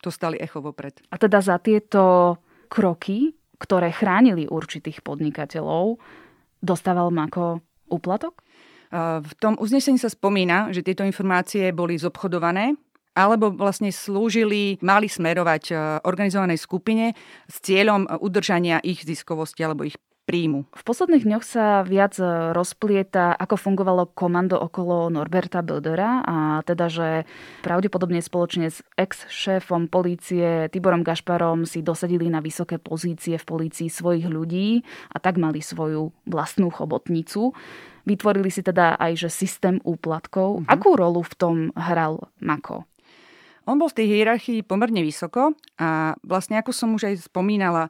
dostali 0.00 0.40
echo 0.40 0.64
vopred. 0.64 1.00
A 1.12 1.20
teda 1.20 1.44
za 1.44 1.60
tieto 1.60 2.36
kroky, 2.74 3.38
ktoré 3.62 3.94
chránili 3.94 4.50
určitých 4.50 5.06
podnikateľov, 5.06 6.02
dostával 6.58 7.14
Mako 7.14 7.62
úplatok? 7.86 8.42
V 9.22 9.32
tom 9.38 9.54
uznesení 9.62 9.98
sa 9.98 10.10
spomína, 10.10 10.74
že 10.74 10.82
tieto 10.82 11.06
informácie 11.06 11.70
boli 11.70 11.94
zobchodované 11.94 12.74
alebo 13.14 13.54
vlastne 13.54 13.94
slúžili, 13.94 14.82
mali 14.82 15.06
smerovať 15.06 15.62
e, 15.70 15.74
organizovanej 16.02 16.58
skupine 16.58 17.14
s 17.46 17.62
cieľom 17.62 18.10
udržania 18.18 18.82
ich 18.82 19.06
ziskovosti 19.06 19.62
alebo 19.62 19.86
ich 19.86 19.94
príjmu. 20.24 20.64
V 20.72 20.82
posledných 20.82 21.28
dňoch 21.28 21.44
sa 21.44 21.84
viac 21.84 22.16
rozplieta, 22.56 23.36
ako 23.36 23.60
fungovalo 23.60 24.08
komando 24.16 24.56
okolo 24.56 25.12
Norberta 25.12 25.60
Bildera 25.60 26.24
a 26.24 26.36
teda, 26.64 26.88
že 26.88 27.08
pravdepodobne 27.60 28.24
spoločne 28.24 28.72
s 28.72 28.80
ex-šéfom 28.96 29.92
polície 29.92 30.72
Tiborom 30.72 31.04
Gašparom 31.04 31.68
si 31.68 31.84
dosadili 31.84 32.32
na 32.32 32.40
vysoké 32.40 32.80
pozície 32.80 33.36
v 33.36 33.44
polícii 33.44 33.92
svojich 33.92 34.24
ľudí 34.24 34.80
a 35.12 35.20
tak 35.20 35.36
mali 35.36 35.60
svoju 35.60 36.10
vlastnú 36.24 36.72
chobotnicu. 36.72 37.52
Vytvorili 38.08 38.48
si 38.48 38.64
teda 38.64 38.96
aj 39.00 39.28
že 39.28 39.30
systém 39.32 39.76
úplatkov. 39.84 40.64
Uh-huh. 40.64 40.68
Akú 40.68 40.96
rolu 40.96 41.20
v 41.24 41.34
tom 41.36 41.56
hral 41.76 42.32
Mako? 42.40 42.88
On 43.64 43.80
bol 43.80 43.88
v 43.88 44.04
tej 44.04 44.06
hierarchii 44.12 44.60
pomerne 44.60 45.00
vysoko 45.00 45.56
a 45.80 46.12
vlastne 46.20 46.60
ako 46.60 46.72
som 46.72 46.92
už 46.92 47.08
aj 47.08 47.32
spomínala, 47.32 47.88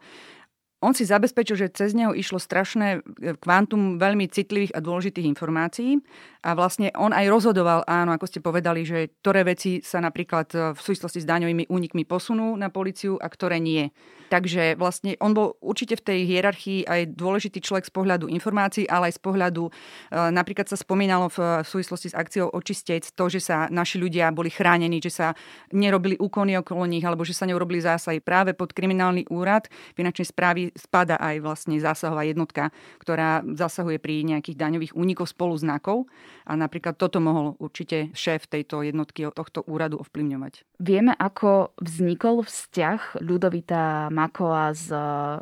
on 0.83 0.93
si 0.93 1.09
zabezpečil, 1.09 1.57
že 1.57 1.73
cez 1.73 1.97
neho 1.97 2.13
išlo 2.13 2.37
strašné 2.37 2.89
e, 2.99 3.39
kvantum 3.39 3.97
veľmi 3.97 4.29
citlivých 4.29 4.77
a 4.77 4.85
dôležitých 4.85 5.29
informácií 5.29 6.03
a 6.45 6.53
vlastne 6.53 6.93
on 6.99 7.15
aj 7.15 7.31
rozhodoval, 7.31 7.87
áno, 7.89 8.13
ako 8.13 8.27
ste 8.29 8.45
povedali, 8.45 8.85
že 8.85 9.15
ktoré 9.23 9.49
veci 9.49 9.81
sa 9.81 10.03
napríklad 10.05 10.49
e, 10.53 10.57
v 10.77 10.81
súvislosti 10.81 11.25
s 11.25 11.31
daňovými 11.31 11.73
únikmi 11.73 12.05
posunú 12.05 12.53
na 12.59 12.69
policiu 12.69 13.17
a 13.17 13.27
ktoré 13.31 13.63
nie. 13.63 13.89
Takže 14.35 14.75
vlastne 14.75 15.15
on 15.23 15.31
bol 15.31 15.55
určite 15.63 15.95
v 15.95 16.03
tej 16.11 16.19
hierarchii 16.27 16.91
aj 16.91 17.15
dôležitý 17.15 17.63
človek 17.63 17.87
z 17.87 17.95
pohľadu 17.95 18.27
informácií, 18.27 18.83
ale 18.91 19.15
aj 19.15 19.15
z 19.15 19.23
pohľadu, 19.23 19.71
e, 19.71 19.73
napríklad 20.11 20.67
sa 20.67 20.75
spomínalo 20.75 21.31
v 21.31 21.63
súvislosti 21.63 22.11
s 22.11 22.19
akciou 22.19 22.51
Očistec 22.51 23.07
to, 23.15 23.31
že 23.31 23.39
sa 23.39 23.71
naši 23.71 24.03
ľudia 24.03 24.35
boli 24.35 24.51
chránení, 24.51 24.99
že 24.99 25.15
sa 25.15 25.39
nerobili 25.71 26.19
úkony 26.19 26.59
okolo 26.59 26.83
nich, 26.91 27.07
alebo 27.07 27.23
že 27.23 27.31
sa 27.31 27.47
neurobili 27.47 27.79
zásahy 27.79 28.19
práve 28.19 28.59
pod 28.59 28.75
kriminálny 28.75 29.31
úrad 29.31 29.71
finančnej 29.95 30.27
správy 30.27 30.75
spada 30.75 31.15
aj 31.23 31.39
vlastne 31.39 31.79
zásahová 31.79 32.27
jednotka, 32.27 32.75
ktorá 32.99 33.47
zasahuje 33.47 34.03
pri 34.03 34.27
nejakých 34.27 34.59
daňových 34.59 34.99
únikoch 34.99 35.31
spolu 35.31 35.55
znakov. 35.55 36.11
A 36.43 36.59
napríklad 36.59 36.99
toto 36.99 37.23
mohol 37.23 37.55
určite 37.63 38.11
šéf 38.19 38.51
tejto 38.51 38.83
jednotky, 38.83 39.31
tohto 39.31 39.63
úradu 39.71 40.03
ovplyvňovať. 40.03 40.67
Vieme, 40.83 41.15
ako 41.15 41.71
vznikol 41.79 42.43
vzťah 42.43 43.23
Ľudovita 43.23 44.11
Makoa 44.25 44.73
s 44.73 44.89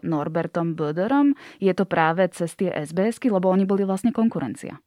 Norbertom 0.03 0.75
Böderom. 0.75 1.39
Je 1.63 1.71
to 1.71 1.87
práve 1.87 2.27
cez 2.35 2.51
tie 2.59 2.75
SBSky, 2.75 3.31
lebo 3.31 3.47
oni 3.47 3.63
boli 3.63 3.87
vlastne 3.87 4.11
konkurencia. 4.11 4.83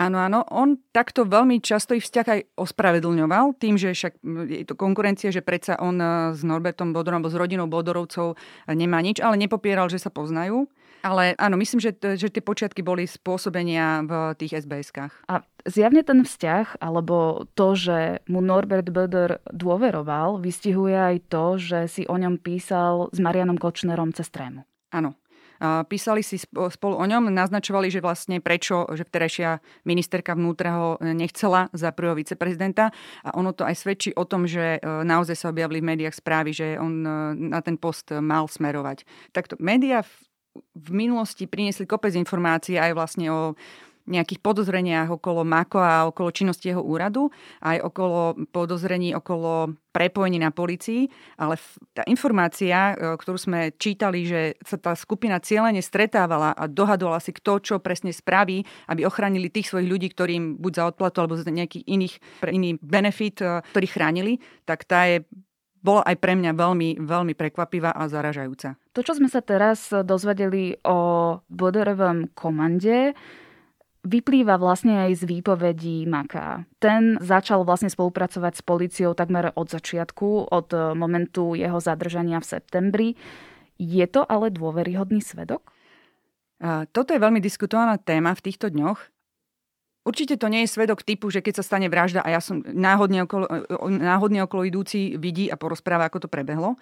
Áno, 0.00 0.24
áno. 0.24 0.40
On 0.48 0.80
takto 0.90 1.28
veľmi 1.28 1.60
často 1.60 1.92
ich 1.92 2.08
vzťah 2.08 2.26
aj 2.26 2.40
ospravedlňoval 2.56 3.60
tým, 3.60 3.76
že 3.76 3.92
však 3.92 4.24
je 4.48 4.64
to 4.64 4.72
konkurencia, 4.72 5.28
že 5.28 5.44
predsa 5.44 5.76
on 5.76 6.00
e, 6.00 6.32
s 6.32 6.40
Norbertom 6.40 6.96
Bodorom 6.96 7.20
alebo 7.20 7.28
s 7.28 7.36
rodinou 7.36 7.68
Bodorovcov 7.68 8.40
nemá 8.72 9.04
nič, 9.04 9.20
ale 9.20 9.36
nepopieral, 9.36 9.92
že 9.92 10.00
sa 10.00 10.08
poznajú. 10.08 10.64
Ale 11.02 11.34
áno, 11.34 11.58
myslím, 11.58 11.82
že, 11.82 11.90
že 11.98 12.30
tie 12.30 12.42
počiatky 12.42 12.80
boli 12.80 13.10
spôsobenia 13.10 14.06
v 14.06 14.12
tých 14.38 14.62
SBS-kách. 14.62 15.26
A 15.26 15.42
zjavne 15.66 16.06
ten 16.06 16.22
vzťah, 16.22 16.78
alebo 16.78 17.46
to, 17.58 17.74
že 17.74 18.22
mu 18.30 18.38
Norbert 18.38 18.86
Böder 18.86 19.42
dôveroval, 19.50 20.38
vystihuje 20.38 20.94
aj 20.94 21.16
to, 21.26 21.58
že 21.58 21.78
si 21.90 22.02
o 22.06 22.14
ňom 22.14 22.38
písal 22.38 23.10
s 23.10 23.18
Marianom 23.18 23.58
Kočnerom 23.58 24.14
cez 24.14 24.30
trému. 24.30 24.62
Áno, 24.94 25.18
Písali 25.62 26.26
si 26.26 26.42
spolu 26.42 26.98
o 26.98 27.06
ňom, 27.06 27.30
naznačovali, 27.30 27.86
že 27.86 28.02
vlastne 28.02 28.42
prečo, 28.42 28.82
že 28.98 29.06
vterejšia 29.06 29.62
ministerka 29.86 30.34
vnútra 30.34 30.70
ho 30.74 30.88
nechcela 30.98 31.70
za 31.70 31.94
prvého 31.94 32.18
viceprezidenta 32.18 32.90
a 33.22 33.30
ono 33.38 33.54
to 33.54 33.62
aj 33.62 33.78
svedčí 33.78 34.10
o 34.18 34.26
tom, 34.26 34.50
že 34.50 34.82
e, 34.82 35.06
naozaj 35.06 35.38
sa 35.38 35.54
objavili 35.54 35.78
v 35.78 35.94
médiách 35.94 36.18
správy, 36.18 36.50
že 36.50 36.74
on 36.82 37.06
e, 37.06 37.10
na 37.54 37.62
ten 37.62 37.78
post 37.78 38.10
mal 38.10 38.50
smerovať. 38.50 39.06
Takto 39.30 39.54
médiá 39.62 40.02
v, 40.02 40.10
v 40.72 40.88
minulosti 40.92 41.48
priniesli 41.48 41.88
kopec 41.88 42.12
informácií 42.16 42.76
aj 42.76 42.92
vlastne 42.92 43.26
o 43.32 43.40
nejakých 44.02 44.42
podozreniach 44.42 45.14
okolo 45.14 45.46
Mako 45.46 45.78
a 45.78 46.10
okolo 46.10 46.34
činnosti 46.34 46.74
jeho 46.74 46.82
úradu, 46.82 47.30
aj 47.62 47.78
okolo 47.86 48.34
podozrení 48.50 49.14
okolo 49.14 49.78
prepojení 49.94 50.42
na 50.42 50.50
policii, 50.50 51.06
ale 51.38 51.54
tá 51.94 52.02
informácia, 52.10 52.96
e, 52.98 53.14
ktorú 53.14 53.38
sme 53.38 53.70
čítali, 53.78 54.26
že 54.26 54.58
sa 54.66 54.80
tá 54.80 54.98
skupina 54.98 55.38
cieľene 55.38 55.78
stretávala 55.78 56.50
a 56.56 56.66
dohadovala 56.66 57.22
si 57.22 57.30
kto 57.30 57.62
čo 57.62 57.74
presne 57.78 58.10
spraví, 58.10 58.66
aby 58.90 59.06
ochránili 59.06 59.52
tých 59.52 59.70
svojich 59.70 59.86
ľudí, 59.86 60.08
ktorým 60.10 60.58
buď 60.58 60.72
za 60.74 60.84
odplatu 60.90 61.22
alebo 61.22 61.38
za 61.38 61.46
nejakých 61.46 61.86
iných, 61.86 62.14
pre 62.42 62.50
iný 62.50 62.80
benefit, 62.82 63.38
e, 63.38 63.62
ktorý 63.70 63.86
chránili, 63.86 64.42
tak 64.66 64.82
tá 64.82 65.06
je 65.06 65.22
bola 65.82 66.06
aj 66.06 66.16
pre 66.22 66.38
mňa 66.38 66.54
veľmi, 66.54 67.02
veľmi 67.02 67.34
prekvapivá 67.34 67.90
a 67.92 68.06
zaražajúca. 68.06 68.78
To, 68.94 69.02
čo 69.02 69.18
sme 69.18 69.26
sa 69.26 69.42
teraz 69.42 69.90
dozvedeli 69.90 70.78
o 70.86 70.98
Boderovom 71.50 72.30
komande, 72.32 73.18
vyplýva 74.02 74.58
vlastne 74.58 75.06
aj 75.06 75.22
z 75.22 75.30
výpovedí 75.30 76.06
Maka. 76.10 76.66
Ten 76.82 77.22
začal 77.22 77.62
vlastne 77.62 77.90
spolupracovať 77.90 78.52
s 78.58 78.62
policiou 78.66 79.14
takmer 79.14 79.54
od 79.54 79.70
začiatku, 79.70 80.50
od 80.50 80.96
momentu 80.98 81.54
jeho 81.54 81.78
zadržania 81.78 82.42
v 82.42 82.50
septembri. 82.50 83.08
Je 83.78 84.06
to 84.10 84.26
ale 84.26 84.50
dôveryhodný 84.54 85.22
svedok? 85.22 85.70
Toto 86.94 87.10
je 87.10 87.18
veľmi 87.18 87.42
diskutovaná 87.42 87.98
téma 87.98 88.34
v 88.38 88.44
týchto 88.46 88.70
dňoch. 88.70 89.11
Určite 90.02 90.34
to 90.34 90.50
nie 90.50 90.66
je 90.66 90.74
svedok 90.74 91.06
typu, 91.06 91.30
že 91.30 91.38
keď 91.46 91.62
sa 91.62 91.66
stane 91.66 91.86
vražda 91.86 92.26
a 92.26 92.34
ja 92.34 92.42
som 92.42 92.58
náhodne 92.58 93.22
okolo, 93.22 93.46
náhodne 93.86 94.42
okolo 94.42 94.66
idúci 94.66 95.14
vidí 95.14 95.46
a 95.46 95.54
porozpráva, 95.54 96.10
ako 96.10 96.26
to 96.26 96.28
prebehlo. 96.28 96.74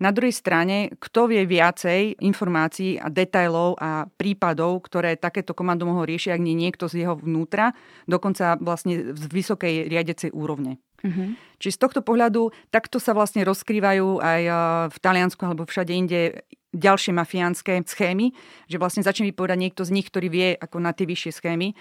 Na 0.00 0.16
druhej 0.16 0.32
strane, 0.32 0.96
kto 0.96 1.28
vie 1.28 1.44
viacej 1.44 2.24
informácií 2.24 2.96
a 2.96 3.12
detajlov 3.12 3.76
a 3.76 4.08
prípadov, 4.08 4.80
ktoré 4.88 5.18
takéto 5.20 5.52
komando 5.52 5.84
mohol 5.84 6.08
riešiť, 6.08 6.30
ak 6.32 6.40
nie 6.40 6.56
niekto 6.56 6.88
z 6.88 7.04
jeho 7.04 7.20
vnútra, 7.20 7.76
dokonca 8.08 8.56
vlastne 8.62 9.12
z 9.12 9.24
vysokej 9.28 9.92
riadecej 9.92 10.32
úrovne. 10.32 10.80
Uh-huh. 11.04 11.36
Čiže 11.60 11.76
z 11.76 11.80
tohto 11.84 12.00
pohľadu 12.00 12.48
takto 12.72 12.96
sa 12.96 13.12
vlastne 13.12 13.44
rozkrývajú 13.44 14.24
aj 14.24 14.42
v 14.88 14.96
Taliansku 15.04 15.42
alebo 15.44 15.68
všade 15.68 15.92
inde 15.92 16.48
ďalšie 16.72 17.12
mafiánske 17.12 17.82
schémy, 17.84 18.32
že 18.72 18.80
vlastne 18.80 19.04
začne 19.04 19.28
vypovedať 19.28 19.58
niekto 19.58 19.82
z 19.84 19.90
nich, 19.90 20.06
ktorý 20.08 20.28
vie 20.32 20.48
ako 20.56 20.80
na 20.80 20.96
tie 20.96 21.04
vyššie 21.04 21.32
schémy. 21.34 21.76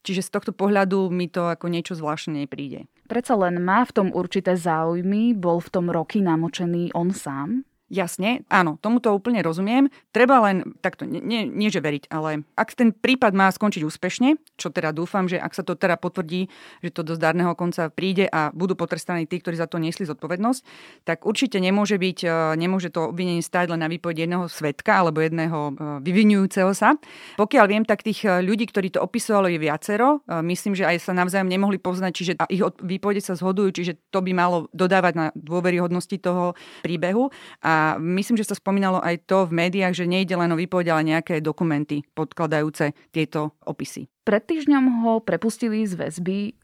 Čiže 0.00 0.26
z 0.26 0.30
tohto 0.32 0.52
pohľadu 0.56 1.12
mi 1.12 1.28
to 1.28 1.52
ako 1.52 1.68
niečo 1.68 1.92
zvláštne 1.92 2.44
nepríde. 2.44 2.88
Predsa 3.10 3.34
len 3.36 3.60
má 3.60 3.84
v 3.84 3.92
tom 3.92 4.08
určité 4.14 4.56
záujmy, 4.56 5.36
bol 5.36 5.60
v 5.60 5.72
tom 5.72 5.86
roky 5.92 6.24
namočený 6.24 6.94
on 6.96 7.12
sám? 7.12 7.66
Jasne, 7.90 8.46
áno, 8.46 8.78
tomuto 8.78 9.10
úplne 9.10 9.42
rozumiem. 9.42 9.90
Treba 10.14 10.38
len 10.46 10.78
takto, 10.78 11.02
nie, 11.02 11.42
nie, 11.42 11.74
že 11.74 11.82
veriť, 11.82 12.06
ale 12.14 12.46
ak 12.54 12.78
ten 12.78 12.94
prípad 12.94 13.34
má 13.34 13.50
skončiť 13.50 13.82
úspešne, 13.82 14.38
čo 14.54 14.70
teda 14.70 14.94
dúfam, 14.94 15.26
že 15.26 15.42
ak 15.42 15.50
sa 15.50 15.66
to 15.66 15.74
teda 15.74 15.98
potvrdí, 15.98 16.46
že 16.86 16.90
to 16.94 17.02
do 17.02 17.18
zdarného 17.18 17.50
konca 17.58 17.90
príde 17.90 18.30
a 18.30 18.54
budú 18.54 18.78
potrestaní 18.78 19.26
tí, 19.26 19.42
ktorí 19.42 19.58
za 19.58 19.66
to 19.66 19.82
niesli 19.82 20.06
zodpovednosť, 20.06 20.60
tak 21.02 21.26
určite 21.26 21.58
nemôže 21.58 21.98
byť, 21.98 22.18
e, 22.22 22.28
nemôže 22.62 22.94
to 22.94 23.10
obvinenie 23.10 23.42
stať 23.42 23.74
len 23.74 23.82
na 23.82 23.90
výpoveď 23.90 24.22
jedného 24.22 24.46
svetka 24.46 25.02
alebo 25.02 25.18
jedného 25.18 25.58
e, 25.58 25.72
vyvinujúceho 26.06 26.70
sa. 26.70 26.94
Pokiaľ 27.42 27.64
viem, 27.66 27.82
tak 27.82 28.06
tých 28.06 28.22
e, 28.22 28.38
ľudí, 28.38 28.70
ktorí 28.70 28.94
to 28.94 29.02
opisovali, 29.02 29.58
je 29.58 29.66
viacero. 29.66 30.22
Myslím, 30.46 30.78
že 30.78 30.86
aj 30.86 31.10
sa 31.10 31.12
navzájom 31.12 31.50
nemohli 31.50 31.82
poznať, 31.82 32.12
čiže 32.14 32.32
ich 32.54 32.62
výpovede 32.62 33.18
sa 33.18 33.34
zhodujú, 33.34 33.74
čiže 33.74 33.98
to 34.14 34.22
by 34.22 34.30
malo 34.30 34.70
dodávať 34.70 35.12
na 35.18 35.26
dôveryhodnosti 35.34 36.14
toho 36.22 36.54
príbehu. 36.86 37.34
A 37.66 37.79
a 37.80 37.96
myslím, 37.96 38.36
že 38.36 38.52
sa 38.52 38.58
spomínalo 38.58 39.00
aj 39.00 39.24
to 39.24 39.48
v 39.48 39.56
médiách, 39.56 39.96
že 39.96 40.04
nejde 40.04 40.36
len 40.36 40.52
o 40.52 40.60
výpoveď, 40.60 40.92
ale 40.92 41.16
nejaké 41.16 41.40
dokumenty 41.40 42.04
podkladajúce 42.12 42.92
tieto 43.08 43.56
opisy. 43.64 44.04
Pred 44.30 44.46
týždňom 44.46 45.02
ho 45.02 45.18
prepustili 45.18 45.82
z 45.90 45.98
väzby. 45.98 46.54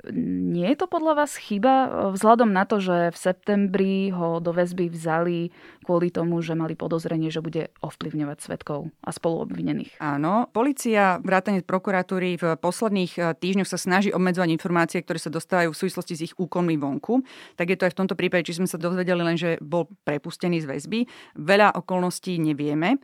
Nie 0.54 0.70
je 0.70 0.78
to 0.78 0.86
podľa 0.86 1.18
vás 1.18 1.34
chyba 1.34 2.06
vzhľadom 2.14 2.54
na 2.54 2.62
to, 2.62 2.78
že 2.78 3.10
v 3.10 3.18
septembri 3.18 4.14
ho 4.14 4.38
do 4.38 4.54
väzby 4.54 4.86
vzali 4.86 5.50
kvôli 5.82 6.14
tomu, 6.14 6.38
že 6.46 6.54
mali 6.54 6.78
podozrenie, 6.78 7.26
že 7.26 7.42
bude 7.42 7.74
ovplyvňovať 7.82 8.38
svetkov 8.38 8.94
a 9.02 9.10
spoluobvinených? 9.10 9.98
Áno, 9.98 10.46
policia 10.54 11.18
vrátane 11.18 11.66
prokuratúry 11.66 12.38
v 12.38 12.54
posledných 12.54 13.12
eh, 13.18 13.34
týždňoch 13.34 13.66
sa 13.66 13.82
snaží 13.82 14.14
obmedzovať 14.14 14.46
informácie, 14.54 15.02
ktoré 15.02 15.18
sa 15.18 15.34
dostávajú 15.34 15.74
v 15.74 15.80
súvislosti 15.82 16.14
s 16.14 16.24
ich 16.30 16.34
úkonmi 16.38 16.78
vonku. 16.78 17.26
Tak 17.58 17.66
je 17.66 17.78
to 17.82 17.90
aj 17.90 17.98
v 17.98 17.98
tomto 17.98 18.14
prípade, 18.14 18.46
či 18.46 18.62
sme 18.62 18.70
sa 18.70 18.78
dozvedeli 18.78 19.26
len, 19.26 19.34
že 19.34 19.58
bol 19.58 19.90
prepustený 20.06 20.62
z 20.62 20.70
väzby. 20.70 21.10
Veľa 21.34 21.74
okolností 21.74 22.38
nevieme. 22.38 23.02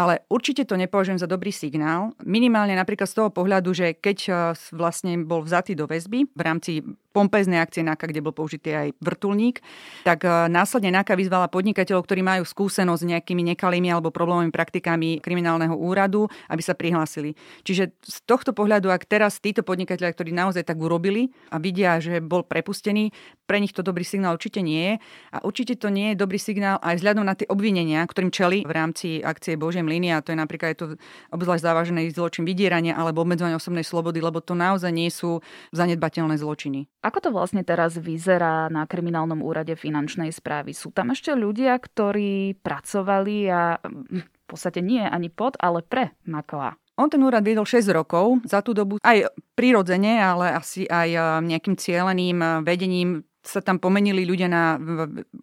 Ale 0.00 0.24
určite 0.32 0.64
to 0.64 0.80
nepovažujem 0.80 1.20
za 1.20 1.28
dobrý 1.28 1.52
signál. 1.52 2.16
Minimálne 2.24 2.72
napríklad 2.72 3.04
z 3.04 3.20
toho 3.20 3.28
pohľadu, 3.28 3.76
že 3.76 3.92
keď 3.92 4.18
eh, 4.24 4.34
vlastne 4.72 5.20
bol 5.28 5.44
vzatý 5.44 5.76
do 5.76 5.84
väzby 5.84 6.24
v 6.32 6.40
rámci 6.40 6.80
pompeznej 7.10 7.58
akcie 7.58 7.82
NAKA, 7.82 8.10
kde 8.10 8.20
bol 8.22 8.34
použitý 8.34 8.70
aj 8.74 8.88
vrtulník, 9.02 9.58
tak 10.06 10.22
e, 10.22 10.46
následne 10.46 10.94
NAKA 10.94 11.18
vyzvala 11.18 11.50
podnikateľov, 11.50 12.06
ktorí 12.06 12.22
majú 12.22 12.42
skúsenosť 12.46 13.02
s 13.02 13.10
nejakými 13.10 13.42
nekalými 13.54 13.90
alebo 13.90 14.14
problémovými 14.14 14.54
praktikami 14.54 15.18
kriminálneho 15.18 15.74
úradu, 15.74 16.30
aby 16.46 16.62
sa 16.62 16.78
prihlásili. 16.78 17.34
Čiže 17.66 17.90
z 17.98 18.18
tohto 18.24 18.54
pohľadu, 18.54 18.88
ak 18.94 19.06
teraz 19.10 19.42
títo 19.42 19.66
podnikatelia, 19.66 20.14
ktorí 20.14 20.30
naozaj 20.30 20.66
tak 20.66 20.78
urobili 20.78 21.34
a 21.50 21.58
vidia, 21.58 21.98
že 21.98 22.22
bol 22.22 22.46
prepustený, 22.46 23.10
pre 23.50 23.58
nich 23.58 23.74
to 23.74 23.82
dobrý 23.82 24.06
signál 24.06 24.38
určite 24.38 24.62
nie 24.62 24.78
je. 24.78 24.94
A 25.34 25.42
určite 25.42 25.74
to 25.74 25.90
nie 25.90 26.14
je 26.14 26.20
dobrý 26.22 26.38
signál 26.38 26.78
aj 26.78 27.02
vzhľadom 27.02 27.26
na 27.26 27.34
tie 27.34 27.50
obvinenia, 27.50 28.06
ktorým 28.06 28.30
čeli 28.30 28.62
v 28.62 28.72
rámci 28.72 29.18
akcie 29.18 29.58
Božiem 29.58 29.90
línia, 29.90 30.22
to 30.22 30.30
je 30.30 30.38
napríklad 30.38 30.72
je 30.74 30.78
to 30.78 30.86
obzvlášť 31.34 31.66
závažený 31.66 32.14
zločin 32.14 32.46
vydierania 32.46 32.94
alebo 32.94 33.26
obmedzovania 33.26 33.58
osobnej 33.58 33.82
slobody, 33.82 34.22
lebo 34.22 34.38
to 34.38 34.54
naozaj 34.54 34.94
nie 34.94 35.10
sú 35.10 35.42
zanedbateľné 35.74 36.38
zločiny. 36.38 36.86
Ako 37.00 37.18
to 37.24 37.32
vlastne 37.32 37.64
teraz 37.64 37.96
vyzerá 37.96 38.68
na 38.68 38.84
kriminálnom 38.84 39.40
úrade 39.40 39.72
finančnej 39.72 40.28
správy? 40.36 40.76
Sú 40.76 40.92
tam 40.92 41.16
ešte 41.16 41.32
ľudia, 41.32 41.80
ktorí 41.80 42.60
pracovali 42.60 43.36
a 43.48 43.80
hm, 43.80 44.20
v 44.20 44.44
podstate 44.44 44.84
nie 44.84 45.00
ani 45.00 45.32
pod, 45.32 45.56
ale 45.56 45.80
pre 45.80 46.12
Makoa? 46.28 46.76
On 47.00 47.08
ten 47.08 47.24
úrad 47.24 47.40
viedol 47.40 47.64
6 47.64 47.88
rokov, 47.96 48.44
za 48.44 48.60
tú 48.60 48.76
dobu 48.76 49.00
aj 49.00 49.32
prirodzene, 49.56 50.20
ale 50.20 50.52
asi 50.52 50.84
aj 50.84 51.08
eh, 51.08 51.22
nejakým 51.48 51.80
cieľeným 51.80 52.36
eh, 52.36 52.48
vedením 52.68 53.24
sa 53.40 53.64
tam 53.64 53.80
pomenili 53.80 54.28
ľudia 54.28 54.52
na 54.52 54.76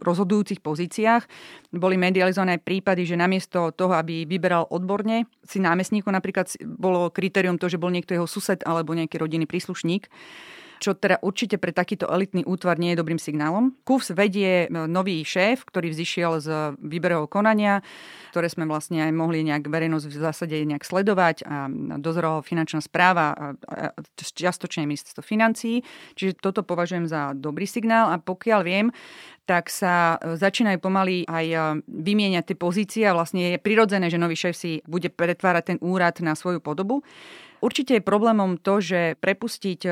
rozhodujúcich 0.05 0.61
pozíciách. 0.61 1.25
Boli 1.73 1.97
medializované 1.97 2.61
prípady, 2.61 3.09
že 3.09 3.17
namiesto 3.17 3.73
toho, 3.73 3.97
aby 3.97 4.29
vyberal 4.29 4.69
odborne 4.69 5.25
si 5.41 5.57
námestníkov, 5.57 6.13
napríklad 6.13 6.45
bolo 6.77 7.09
kritérium 7.09 7.57
to, 7.57 7.65
že 7.65 7.81
bol 7.81 7.89
niekto 7.89 8.13
jeho 8.13 8.29
sused 8.29 8.61
alebo 8.69 8.93
nejaký 8.93 9.17
rodinný 9.17 9.49
príslušník 9.49 10.13
čo 10.79 10.97
teda 10.97 11.21
určite 11.21 11.57
pre 11.57 11.73
takýto 11.73 12.09
elitný 12.09 12.45
útvar 12.45 12.77
nie 12.77 12.93
je 12.93 12.99
dobrým 13.01 13.21
signálom. 13.21 13.75
KUFS 13.83 14.13
vedie 14.13 14.65
e, 14.65 14.67
nový 14.69 15.21
šéf, 15.21 15.67
ktorý 15.67 15.91
vzýšiel 15.93 16.31
z 16.41 16.47
výberového 16.79 17.29
konania, 17.29 17.81
ktoré 18.31 18.47
sme 18.47 18.69
vlastne 18.69 19.01
aj 19.05 19.11
mohli 19.13 19.41
nejak 19.45 19.65
verejnosť 19.65 20.05
v 20.07 20.15
zásade 20.17 20.55
nejak 20.61 20.85
sledovať 20.85 21.45
a 21.45 21.67
dozorovala 21.97 22.45
finančná 22.45 22.81
správa 22.81 23.33
a 23.67 23.93
čiastočne 24.17 24.85
ministerstvo 24.85 25.25
financií. 25.25 25.81
Čiže 26.13 26.39
toto 26.39 26.61
považujem 26.61 27.09
za 27.09 27.33
dobrý 27.33 27.65
signál 27.65 28.13
a 28.13 28.21
pokiaľ 28.21 28.61
viem, 28.61 28.87
tak 29.47 29.71
sa 29.71 30.19
e, 30.19 30.35
začínajú 30.35 30.83
pomaly 30.83 31.23
aj 31.23 31.45
e, 31.47 31.57
vymieňať 31.87 32.51
tie 32.51 32.57
pozície 32.59 33.03
a 33.07 33.15
vlastne 33.15 33.55
je 33.55 33.63
prirodzené, 33.63 34.11
že 34.11 34.19
nový 34.19 34.35
šéf 34.35 34.53
si 34.53 34.83
bude 34.83 35.07
pretvárať 35.07 35.63
ten 35.73 35.77
úrad 35.79 36.19
na 36.19 36.35
svoju 36.35 36.59
podobu. 36.59 37.01
Určite 37.63 37.97
je 37.97 38.05
problémom 38.05 38.59
to, 38.59 38.83
že 38.83 39.15
prepustiť 39.23 39.87
e, 39.87 39.91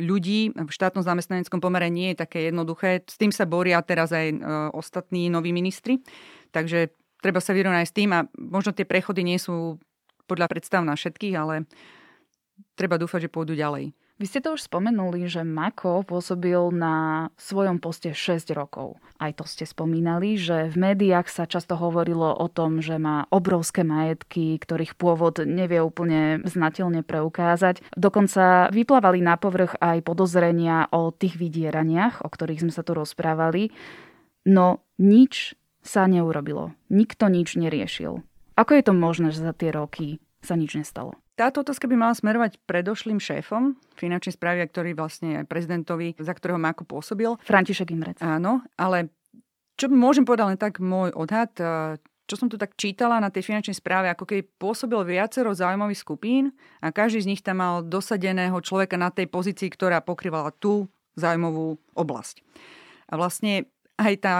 ľudí 0.00 0.56
v 0.56 0.70
štátnom 0.72 1.04
zamestnaneckom 1.04 1.60
pomere 1.60 1.92
nie 1.92 2.16
je 2.16 2.24
také 2.24 2.48
jednoduché. 2.48 3.04
S 3.04 3.20
tým 3.20 3.30
sa 3.30 3.44
boria 3.44 3.84
teraz 3.84 4.08
aj 4.10 4.40
ostatní 4.72 5.28
noví 5.28 5.52
ministri. 5.52 6.00
Takže 6.50 6.90
treba 7.20 7.44
sa 7.44 7.52
vyrovnať 7.52 7.84
s 7.84 7.94
tým 7.94 8.10
a 8.16 8.24
možno 8.40 8.72
tie 8.72 8.88
prechody 8.88 9.20
nie 9.20 9.36
sú 9.36 9.76
podľa 10.24 10.48
predstav 10.48 10.80
na 10.80 10.96
všetkých, 10.96 11.36
ale 11.36 11.68
treba 12.72 12.96
dúfať, 12.96 13.28
že 13.28 13.34
pôjdu 13.34 13.52
ďalej. 13.52 13.92
Vy 14.14 14.30
ste 14.30 14.46
to 14.46 14.54
už 14.54 14.70
spomenuli, 14.70 15.26
že 15.26 15.42
Mako 15.42 16.06
pôsobil 16.06 16.70
na 16.70 17.26
svojom 17.34 17.82
poste 17.82 18.14
6 18.14 18.54
rokov. 18.54 19.02
Aj 19.18 19.34
to 19.34 19.42
ste 19.42 19.66
spomínali, 19.66 20.38
že 20.38 20.70
v 20.70 20.76
médiách 20.78 21.26
sa 21.26 21.50
často 21.50 21.74
hovorilo 21.74 22.30
o 22.30 22.46
tom, 22.46 22.78
že 22.78 22.94
má 22.94 23.26
obrovské 23.34 23.82
majetky, 23.82 24.54
ktorých 24.62 24.94
pôvod 24.94 25.42
nevie 25.42 25.82
úplne 25.82 26.46
znateľne 26.46 27.02
preukázať. 27.02 27.82
Dokonca 27.98 28.70
vyplávali 28.70 29.18
na 29.18 29.34
povrch 29.34 29.74
aj 29.82 30.06
podozrenia 30.06 30.86
o 30.94 31.10
tých 31.10 31.34
vydieraniach, 31.34 32.22
o 32.22 32.30
ktorých 32.30 32.62
sme 32.62 32.70
sa 32.70 32.86
tu 32.86 32.94
rozprávali. 32.94 33.74
No 34.46 34.78
nič 34.94 35.58
sa 35.82 36.06
neurobilo. 36.06 36.70
Nikto 36.86 37.26
nič 37.26 37.58
neriešil. 37.58 38.22
Ako 38.54 38.78
je 38.78 38.84
to 38.86 38.94
možné, 38.94 39.34
že 39.34 39.42
za 39.42 39.50
tie 39.50 39.74
roky 39.74 40.22
sa 40.38 40.54
nič 40.54 40.78
nestalo? 40.78 41.18
Táto 41.34 41.66
otázka 41.66 41.90
by 41.90 41.98
mala 41.98 42.14
smerovať 42.14 42.62
predošlým 42.62 43.18
šéfom 43.18 43.74
finančnej 43.98 44.38
správy, 44.38 44.62
ktorý 44.70 44.94
vlastne 44.94 45.42
aj 45.42 45.50
prezidentovi, 45.50 46.14
za 46.22 46.30
ktorého 46.30 46.62
Mako 46.62 46.86
pôsobil. 46.86 47.34
František 47.42 47.90
Imrec. 47.90 48.22
Áno, 48.22 48.62
ale 48.78 49.10
čo 49.74 49.90
môžem 49.90 50.22
povedať 50.22 50.46
len 50.54 50.58
tak 50.62 50.78
môj 50.78 51.10
odhad, 51.18 51.50
čo 52.24 52.34
som 52.38 52.46
tu 52.46 52.54
tak 52.54 52.78
čítala 52.78 53.18
na 53.18 53.34
tej 53.34 53.50
finančnej 53.50 53.74
správe, 53.74 54.06
ako 54.08 54.30
keď 54.30 54.46
pôsobil 54.62 55.02
viacero 55.02 55.50
záujmových 55.50 56.00
skupín 56.00 56.54
a 56.78 56.94
každý 56.94 57.26
z 57.26 57.30
nich 57.34 57.42
tam 57.42 57.58
mal 57.60 57.82
dosadeného 57.82 58.56
človeka 58.62 58.94
na 58.94 59.10
tej 59.10 59.26
pozícii, 59.26 59.68
ktorá 59.74 60.00
pokrývala 60.00 60.54
tú 60.54 60.86
záujmovú 61.18 61.82
oblasť. 61.98 62.40
A 63.10 63.18
vlastne 63.18 63.66
aj 63.98 64.14
tá 64.22 64.36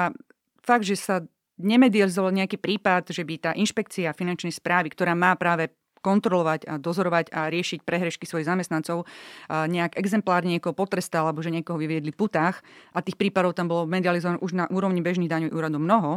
fakt, 0.63 0.87
že 0.87 0.97
sa 0.97 1.27
nemedializoval 1.59 2.35
nejaký 2.35 2.59
prípad, 2.59 3.11
že 3.11 3.27
by 3.27 3.35
tá 3.39 3.51
inšpekcia 3.53 4.17
finančnej 4.17 4.55
správy, 4.55 4.91
ktorá 4.91 5.13
má 5.15 5.35
práve 5.35 5.75
kontrolovať 6.05 6.69
a 6.69 6.77
dozorovať 6.77 7.33
a 7.33 7.49
riešiť 7.49 7.81
prehrešky 7.81 8.29
svojich 8.29 8.45
zamestnancov, 8.45 9.09
nejak 9.49 9.97
exemplárne 9.97 10.53
niekoho 10.53 10.77
potrestal 10.77 11.25
alebo 11.25 11.41
že 11.41 11.49
niekoho 11.49 11.81
vyviedli 11.81 12.13
putách 12.13 12.61
a 12.93 13.01
tých 13.01 13.17
prípadov 13.17 13.57
tam 13.57 13.73
bolo 13.73 13.89
medializované 13.89 14.37
už 14.45 14.53
na 14.53 14.69
úrovni 14.69 15.01
bežných 15.01 15.33
daňových 15.33 15.57
úradov 15.57 15.81
mnoho, 15.81 16.13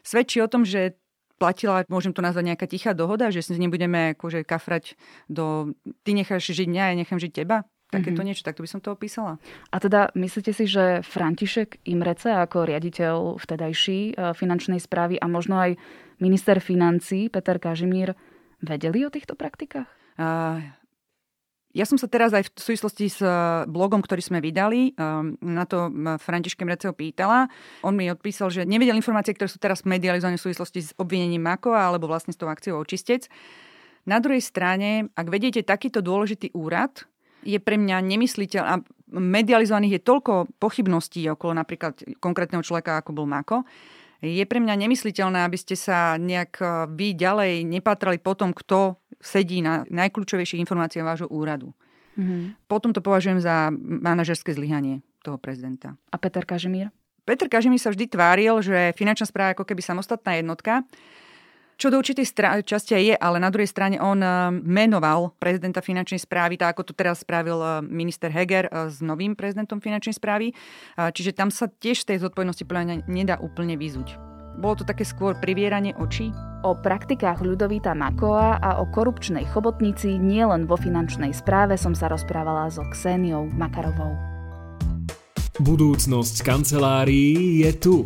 svedčí 0.00 0.40
o 0.40 0.48
tom, 0.48 0.64
že 0.64 0.96
platila, 1.36 1.84
môžem 1.92 2.16
to 2.16 2.24
nazvať 2.24 2.56
nejaká 2.56 2.66
tichá 2.66 2.96
dohoda, 2.96 3.28
že 3.28 3.44
si 3.44 3.60
nebudeme 3.60 4.16
akože 4.16 4.42
kafrať 4.48 4.96
do 5.28 5.76
ty 6.02 6.16
necháš 6.16 6.48
žiť 6.48 6.68
mňa, 6.68 6.84
ja 6.92 6.94
nechám 6.96 7.20
žiť 7.20 7.32
teba. 7.44 7.68
Takéto 7.86 8.18
mm-hmm. 8.18 8.26
niečo, 8.26 8.42
tak 8.42 8.58
to 8.58 8.66
by 8.66 8.70
som 8.70 8.82
to 8.82 8.90
opísala. 8.90 9.38
A 9.70 9.78
teda 9.78 10.10
myslíte 10.18 10.50
si, 10.50 10.66
že 10.66 11.06
František 11.06 11.86
Imrece 11.86 12.34
ako 12.34 12.66
riaditeľ 12.66 13.38
vtedajší 13.38 13.98
e, 14.10 14.12
finančnej 14.34 14.82
správy 14.82 15.22
a 15.22 15.30
možno 15.30 15.54
aj 15.54 15.78
minister 16.18 16.58
financí 16.58 17.30
Peter 17.30 17.62
Kažimír 17.62 18.18
vedeli 18.62 19.04
o 19.04 19.10
týchto 19.10 19.34
praktikách? 19.34 19.88
Uh, 20.16 20.64
ja 21.76 21.84
som 21.84 22.00
sa 22.00 22.08
teraz 22.08 22.32
aj 22.32 22.48
v 22.48 22.56
súvislosti 22.56 23.04
s 23.12 23.20
uh, 23.20 23.68
blogom, 23.68 24.00
ktorý 24.00 24.24
sme 24.24 24.40
vydali, 24.40 24.96
um, 24.96 25.36
na 25.44 25.68
to 25.68 25.92
Františke 26.16 26.64
Mreceho 26.64 26.96
pýtala. 26.96 27.52
On 27.84 27.92
mi 27.92 28.08
odpísal, 28.08 28.48
že 28.48 28.64
nevedel 28.64 28.96
informácie, 28.96 29.36
ktoré 29.36 29.52
sú 29.52 29.60
teraz 29.60 29.84
medializované 29.84 30.40
v 30.40 30.46
súvislosti 30.48 30.80
s 30.80 30.90
obvinením 30.96 31.44
Makova 31.44 31.84
alebo 31.84 32.08
vlastne 32.08 32.32
s 32.32 32.40
tou 32.40 32.48
akciou 32.48 32.80
Očistec. 32.80 33.28
Na 34.08 34.24
druhej 34.24 34.40
strane, 34.40 35.12
ak 35.12 35.28
vedete 35.28 35.60
takýto 35.60 36.00
dôležitý 36.00 36.54
úrad, 36.56 37.04
je 37.44 37.60
pre 37.60 37.76
mňa 37.76 38.00
nemysliteľ 38.02 38.62
a 38.64 38.74
medializovaných 39.12 40.00
je 40.00 40.06
toľko 40.06 40.32
pochybností 40.58 41.22
okolo 41.30 41.54
napríklad 41.54 42.02
konkrétneho 42.18 42.64
človeka, 42.64 42.98
ako 42.98 43.12
bol 43.12 43.26
Mako, 43.28 43.62
je 44.34 44.44
pre 44.48 44.58
mňa 44.58 44.74
nemysliteľné, 44.86 45.46
aby 45.46 45.58
ste 45.60 45.78
sa 45.78 46.18
nejak 46.18 46.52
e, 46.58 46.66
vy 46.90 47.14
ďalej 47.14 47.62
nepatrali 47.62 48.18
po 48.18 48.34
tom, 48.34 48.50
kto 48.50 48.98
sedí 49.22 49.62
na 49.62 49.86
najkľúčovejších 49.86 50.62
informáciách 50.66 51.06
vášho 51.06 51.28
úradu. 51.30 51.70
Mm-hmm. 52.16 52.66
Potom 52.66 52.90
to 52.96 53.04
považujem 53.04 53.38
za 53.38 53.70
manažerské 53.80 54.56
zlyhanie 54.56 55.04
toho 55.20 55.36
prezidenta. 55.36 55.94
A 56.10 56.16
Peter 56.16 56.42
Kažimír? 56.42 56.90
Peter 57.26 57.50
Kažimír 57.50 57.82
sa 57.82 57.90
vždy 57.90 58.06
tváril, 58.06 58.54
že 58.62 58.94
finančná 58.94 59.26
správa 59.26 59.52
je 59.52 59.56
ako 59.58 59.66
keby 59.66 59.82
samostatná 59.82 60.38
jednotka 60.38 60.86
čo 61.76 61.92
do 61.92 62.00
určitej 62.00 62.24
stra- 62.24 62.64
časti 62.64 62.96
je, 62.96 63.14
ale 63.16 63.36
na 63.36 63.52
druhej 63.52 63.68
strane 63.68 64.00
on 64.00 64.20
eh, 64.24 64.48
menoval 64.64 65.36
prezidenta 65.36 65.84
finančnej 65.84 66.20
správy, 66.20 66.56
tak 66.56 66.76
ako 66.76 66.88
to 66.88 66.92
teraz 66.96 67.20
spravil 67.20 67.60
eh, 67.60 67.70
minister 67.84 68.32
Heger 68.32 68.72
eh, 68.72 68.88
s 68.88 69.04
novým 69.04 69.36
prezidentom 69.36 69.84
finančnej 69.84 70.16
správy. 70.16 70.56
Čiže 70.96 71.36
tam 71.36 71.52
sa 71.52 71.68
tiež 71.68 72.02
z 72.02 72.16
tej 72.16 72.18
zodpovednosti 72.24 72.64
podľa 72.64 73.04
nedá 73.04 73.36
úplne 73.36 73.76
vyzuť. 73.76 74.16
Bolo 74.56 74.80
to 74.80 74.84
také 74.88 75.04
skôr 75.04 75.36
privieranie 75.36 75.92
očí? 76.00 76.32
O 76.64 76.72
praktikách 76.72 77.44
Ľudovíta 77.44 77.92
Makoa 77.92 78.56
a 78.56 78.80
o 78.80 78.88
korupčnej 78.88 79.44
chobotnici 79.52 80.16
nielen 80.16 80.64
vo 80.64 80.80
finančnej 80.80 81.36
správe 81.36 81.76
som 81.76 81.92
sa 81.92 82.08
rozprávala 82.08 82.72
so 82.72 82.80
Kseniou 82.88 83.52
Makarovou. 83.52 84.16
Budúcnosť 85.60 86.40
kancelárií 86.40 87.64
je 87.68 87.72
tu. 87.76 87.96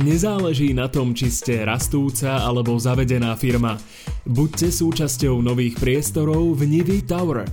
Nezáleží 0.00 0.72
na 0.72 0.88
tom, 0.88 1.12
či 1.12 1.28
ste 1.28 1.60
rastúca 1.60 2.40
alebo 2.40 2.72
zavedená 2.80 3.36
firma. 3.36 3.76
Buďte 4.24 4.72
súčasťou 4.72 5.44
nových 5.44 5.76
priestorov 5.76 6.56
v 6.56 6.64
Nivi 6.64 7.04
Tower. 7.04 7.44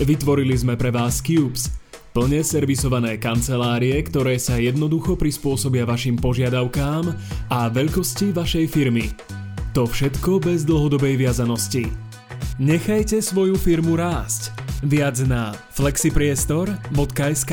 Vytvorili 0.00 0.56
sme 0.56 0.80
pre 0.80 0.88
vás 0.88 1.20
Cubes, 1.20 1.68
plne 2.16 2.40
servisované 2.40 3.20
kancelárie, 3.20 4.00
ktoré 4.08 4.40
sa 4.40 4.56
jednoducho 4.56 5.20
prispôsobia 5.20 5.84
vašim 5.84 6.16
požiadavkám 6.16 7.12
a 7.52 7.68
veľkosti 7.68 8.32
vašej 8.32 8.66
firmy. 8.72 9.12
To 9.76 9.84
všetko 9.84 10.40
bez 10.40 10.64
dlhodobej 10.64 11.20
viazanosti. 11.20 11.92
Nechajte 12.56 13.20
svoju 13.20 13.60
firmu 13.60 14.00
rásť. 14.00 14.48
Viac 14.80 15.20
na 15.28 15.52
flexipriestor.sk 15.76 17.52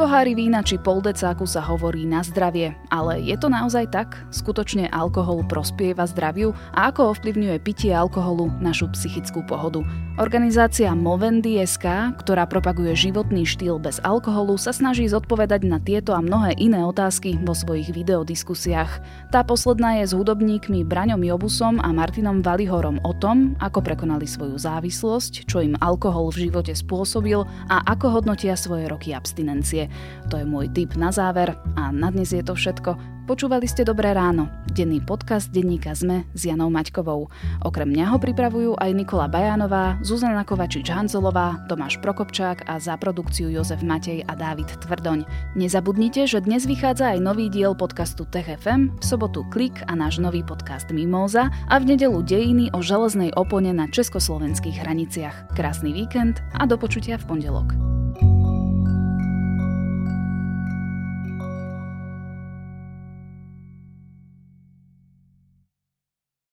pohári 0.00 0.32
vína 0.32 0.64
či 0.64 0.80
poldecáku 0.80 1.44
sa 1.44 1.60
hovorí 1.60 2.08
na 2.08 2.24
zdravie, 2.24 2.72
ale 2.88 3.20
je 3.20 3.36
to 3.36 3.52
naozaj 3.52 3.84
tak? 3.92 4.16
Skutočne 4.32 4.88
alkohol 4.88 5.44
prospieva 5.44 6.08
zdraviu 6.08 6.56
a 6.72 6.88
ako 6.88 7.12
ovplyvňuje 7.12 7.60
pitie 7.60 7.92
alkoholu 7.92 8.48
našu 8.64 8.88
psychickú 8.96 9.44
pohodu? 9.44 9.84
Organizácia 10.16 10.88
Movendy 10.96 11.60
SK, 11.60 12.16
ktorá 12.16 12.48
propaguje 12.48 12.96
životný 12.96 13.44
štýl 13.44 13.76
bez 13.76 14.00
alkoholu, 14.00 14.56
sa 14.56 14.72
snaží 14.72 15.04
zodpovedať 15.04 15.68
na 15.68 15.76
tieto 15.76 16.16
a 16.16 16.24
mnohé 16.24 16.56
iné 16.56 16.80
otázky 16.80 17.36
vo 17.44 17.52
svojich 17.52 17.92
videodiskusiách. 17.92 19.04
Tá 19.28 19.44
posledná 19.44 20.00
je 20.00 20.08
s 20.08 20.16
hudobníkmi 20.16 20.80
Braňom 20.80 21.20
Jobusom 21.28 21.76
a 21.76 21.92
Martinom 21.92 22.40
Valihorom 22.40 23.04
o 23.04 23.12
tom, 23.12 23.52
ako 23.60 23.84
prekonali 23.84 24.24
svoju 24.24 24.56
závislosť, 24.56 25.44
čo 25.44 25.60
im 25.60 25.76
alkohol 25.76 26.32
v 26.32 26.48
živote 26.48 26.72
spôsobil 26.72 27.44
a 27.68 27.84
ako 27.84 28.16
hodnotia 28.16 28.56
svoje 28.56 28.88
roky 28.88 29.12
abstinencie. 29.12 29.89
To 30.30 30.38
je 30.38 30.46
môj 30.46 30.70
tip 30.70 30.94
na 30.94 31.10
záver 31.10 31.54
a 31.74 31.90
na 31.90 32.08
dnes 32.10 32.30
je 32.30 32.42
to 32.42 32.54
všetko. 32.54 33.20
Počúvali 33.30 33.62
ste 33.70 33.86
Dobré 33.86 34.10
ráno, 34.10 34.50
denný 34.74 34.98
podcast 35.06 35.54
denníka 35.54 35.94
ZME 35.94 36.26
s 36.34 36.50
Janou 36.50 36.66
Maťkovou. 36.66 37.30
Okrem 37.62 37.86
mňa 37.86 38.10
ho 38.10 38.18
pripravujú 38.18 38.74
aj 38.74 38.90
Nikola 38.90 39.30
Bajánová, 39.30 40.02
Zuzana 40.02 40.42
Kovačič-Hanzelová, 40.42 41.70
Tomáš 41.70 42.02
Prokopčák 42.02 42.66
a 42.66 42.82
za 42.82 42.98
produkciu 42.98 43.46
Jozef 43.54 43.86
Matej 43.86 44.26
a 44.26 44.34
Dávid 44.34 44.66
Tvrdoň. 44.82 45.30
Nezabudnite, 45.54 46.26
že 46.26 46.42
dnes 46.42 46.66
vychádza 46.66 47.14
aj 47.14 47.22
nový 47.22 47.46
diel 47.46 47.78
podcastu 47.78 48.26
Tech 48.26 48.50
FM, 48.50 48.98
v 48.98 49.04
sobotu 49.06 49.46
Klik 49.46 49.78
a 49.86 49.94
náš 49.94 50.18
nový 50.18 50.42
podcast 50.42 50.90
Mimóza 50.90 51.54
a 51.70 51.78
v 51.78 51.94
nedelu 51.94 52.26
Dejiny 52.26 52.74
o 52.74 52.82
železnej 52.82 53.30
opone 53.38 53.70
na 53.70 53.86
československých 53.86 54.82
hraniciach. 54.82 55.54
Krásny 55.54 55.94
víkend 55.94 56.42
a 56.58 56.66
do 56.66 56.74
počutia 56.74 57.14
v 57.14 57.30
pondelok. 57.30 57.78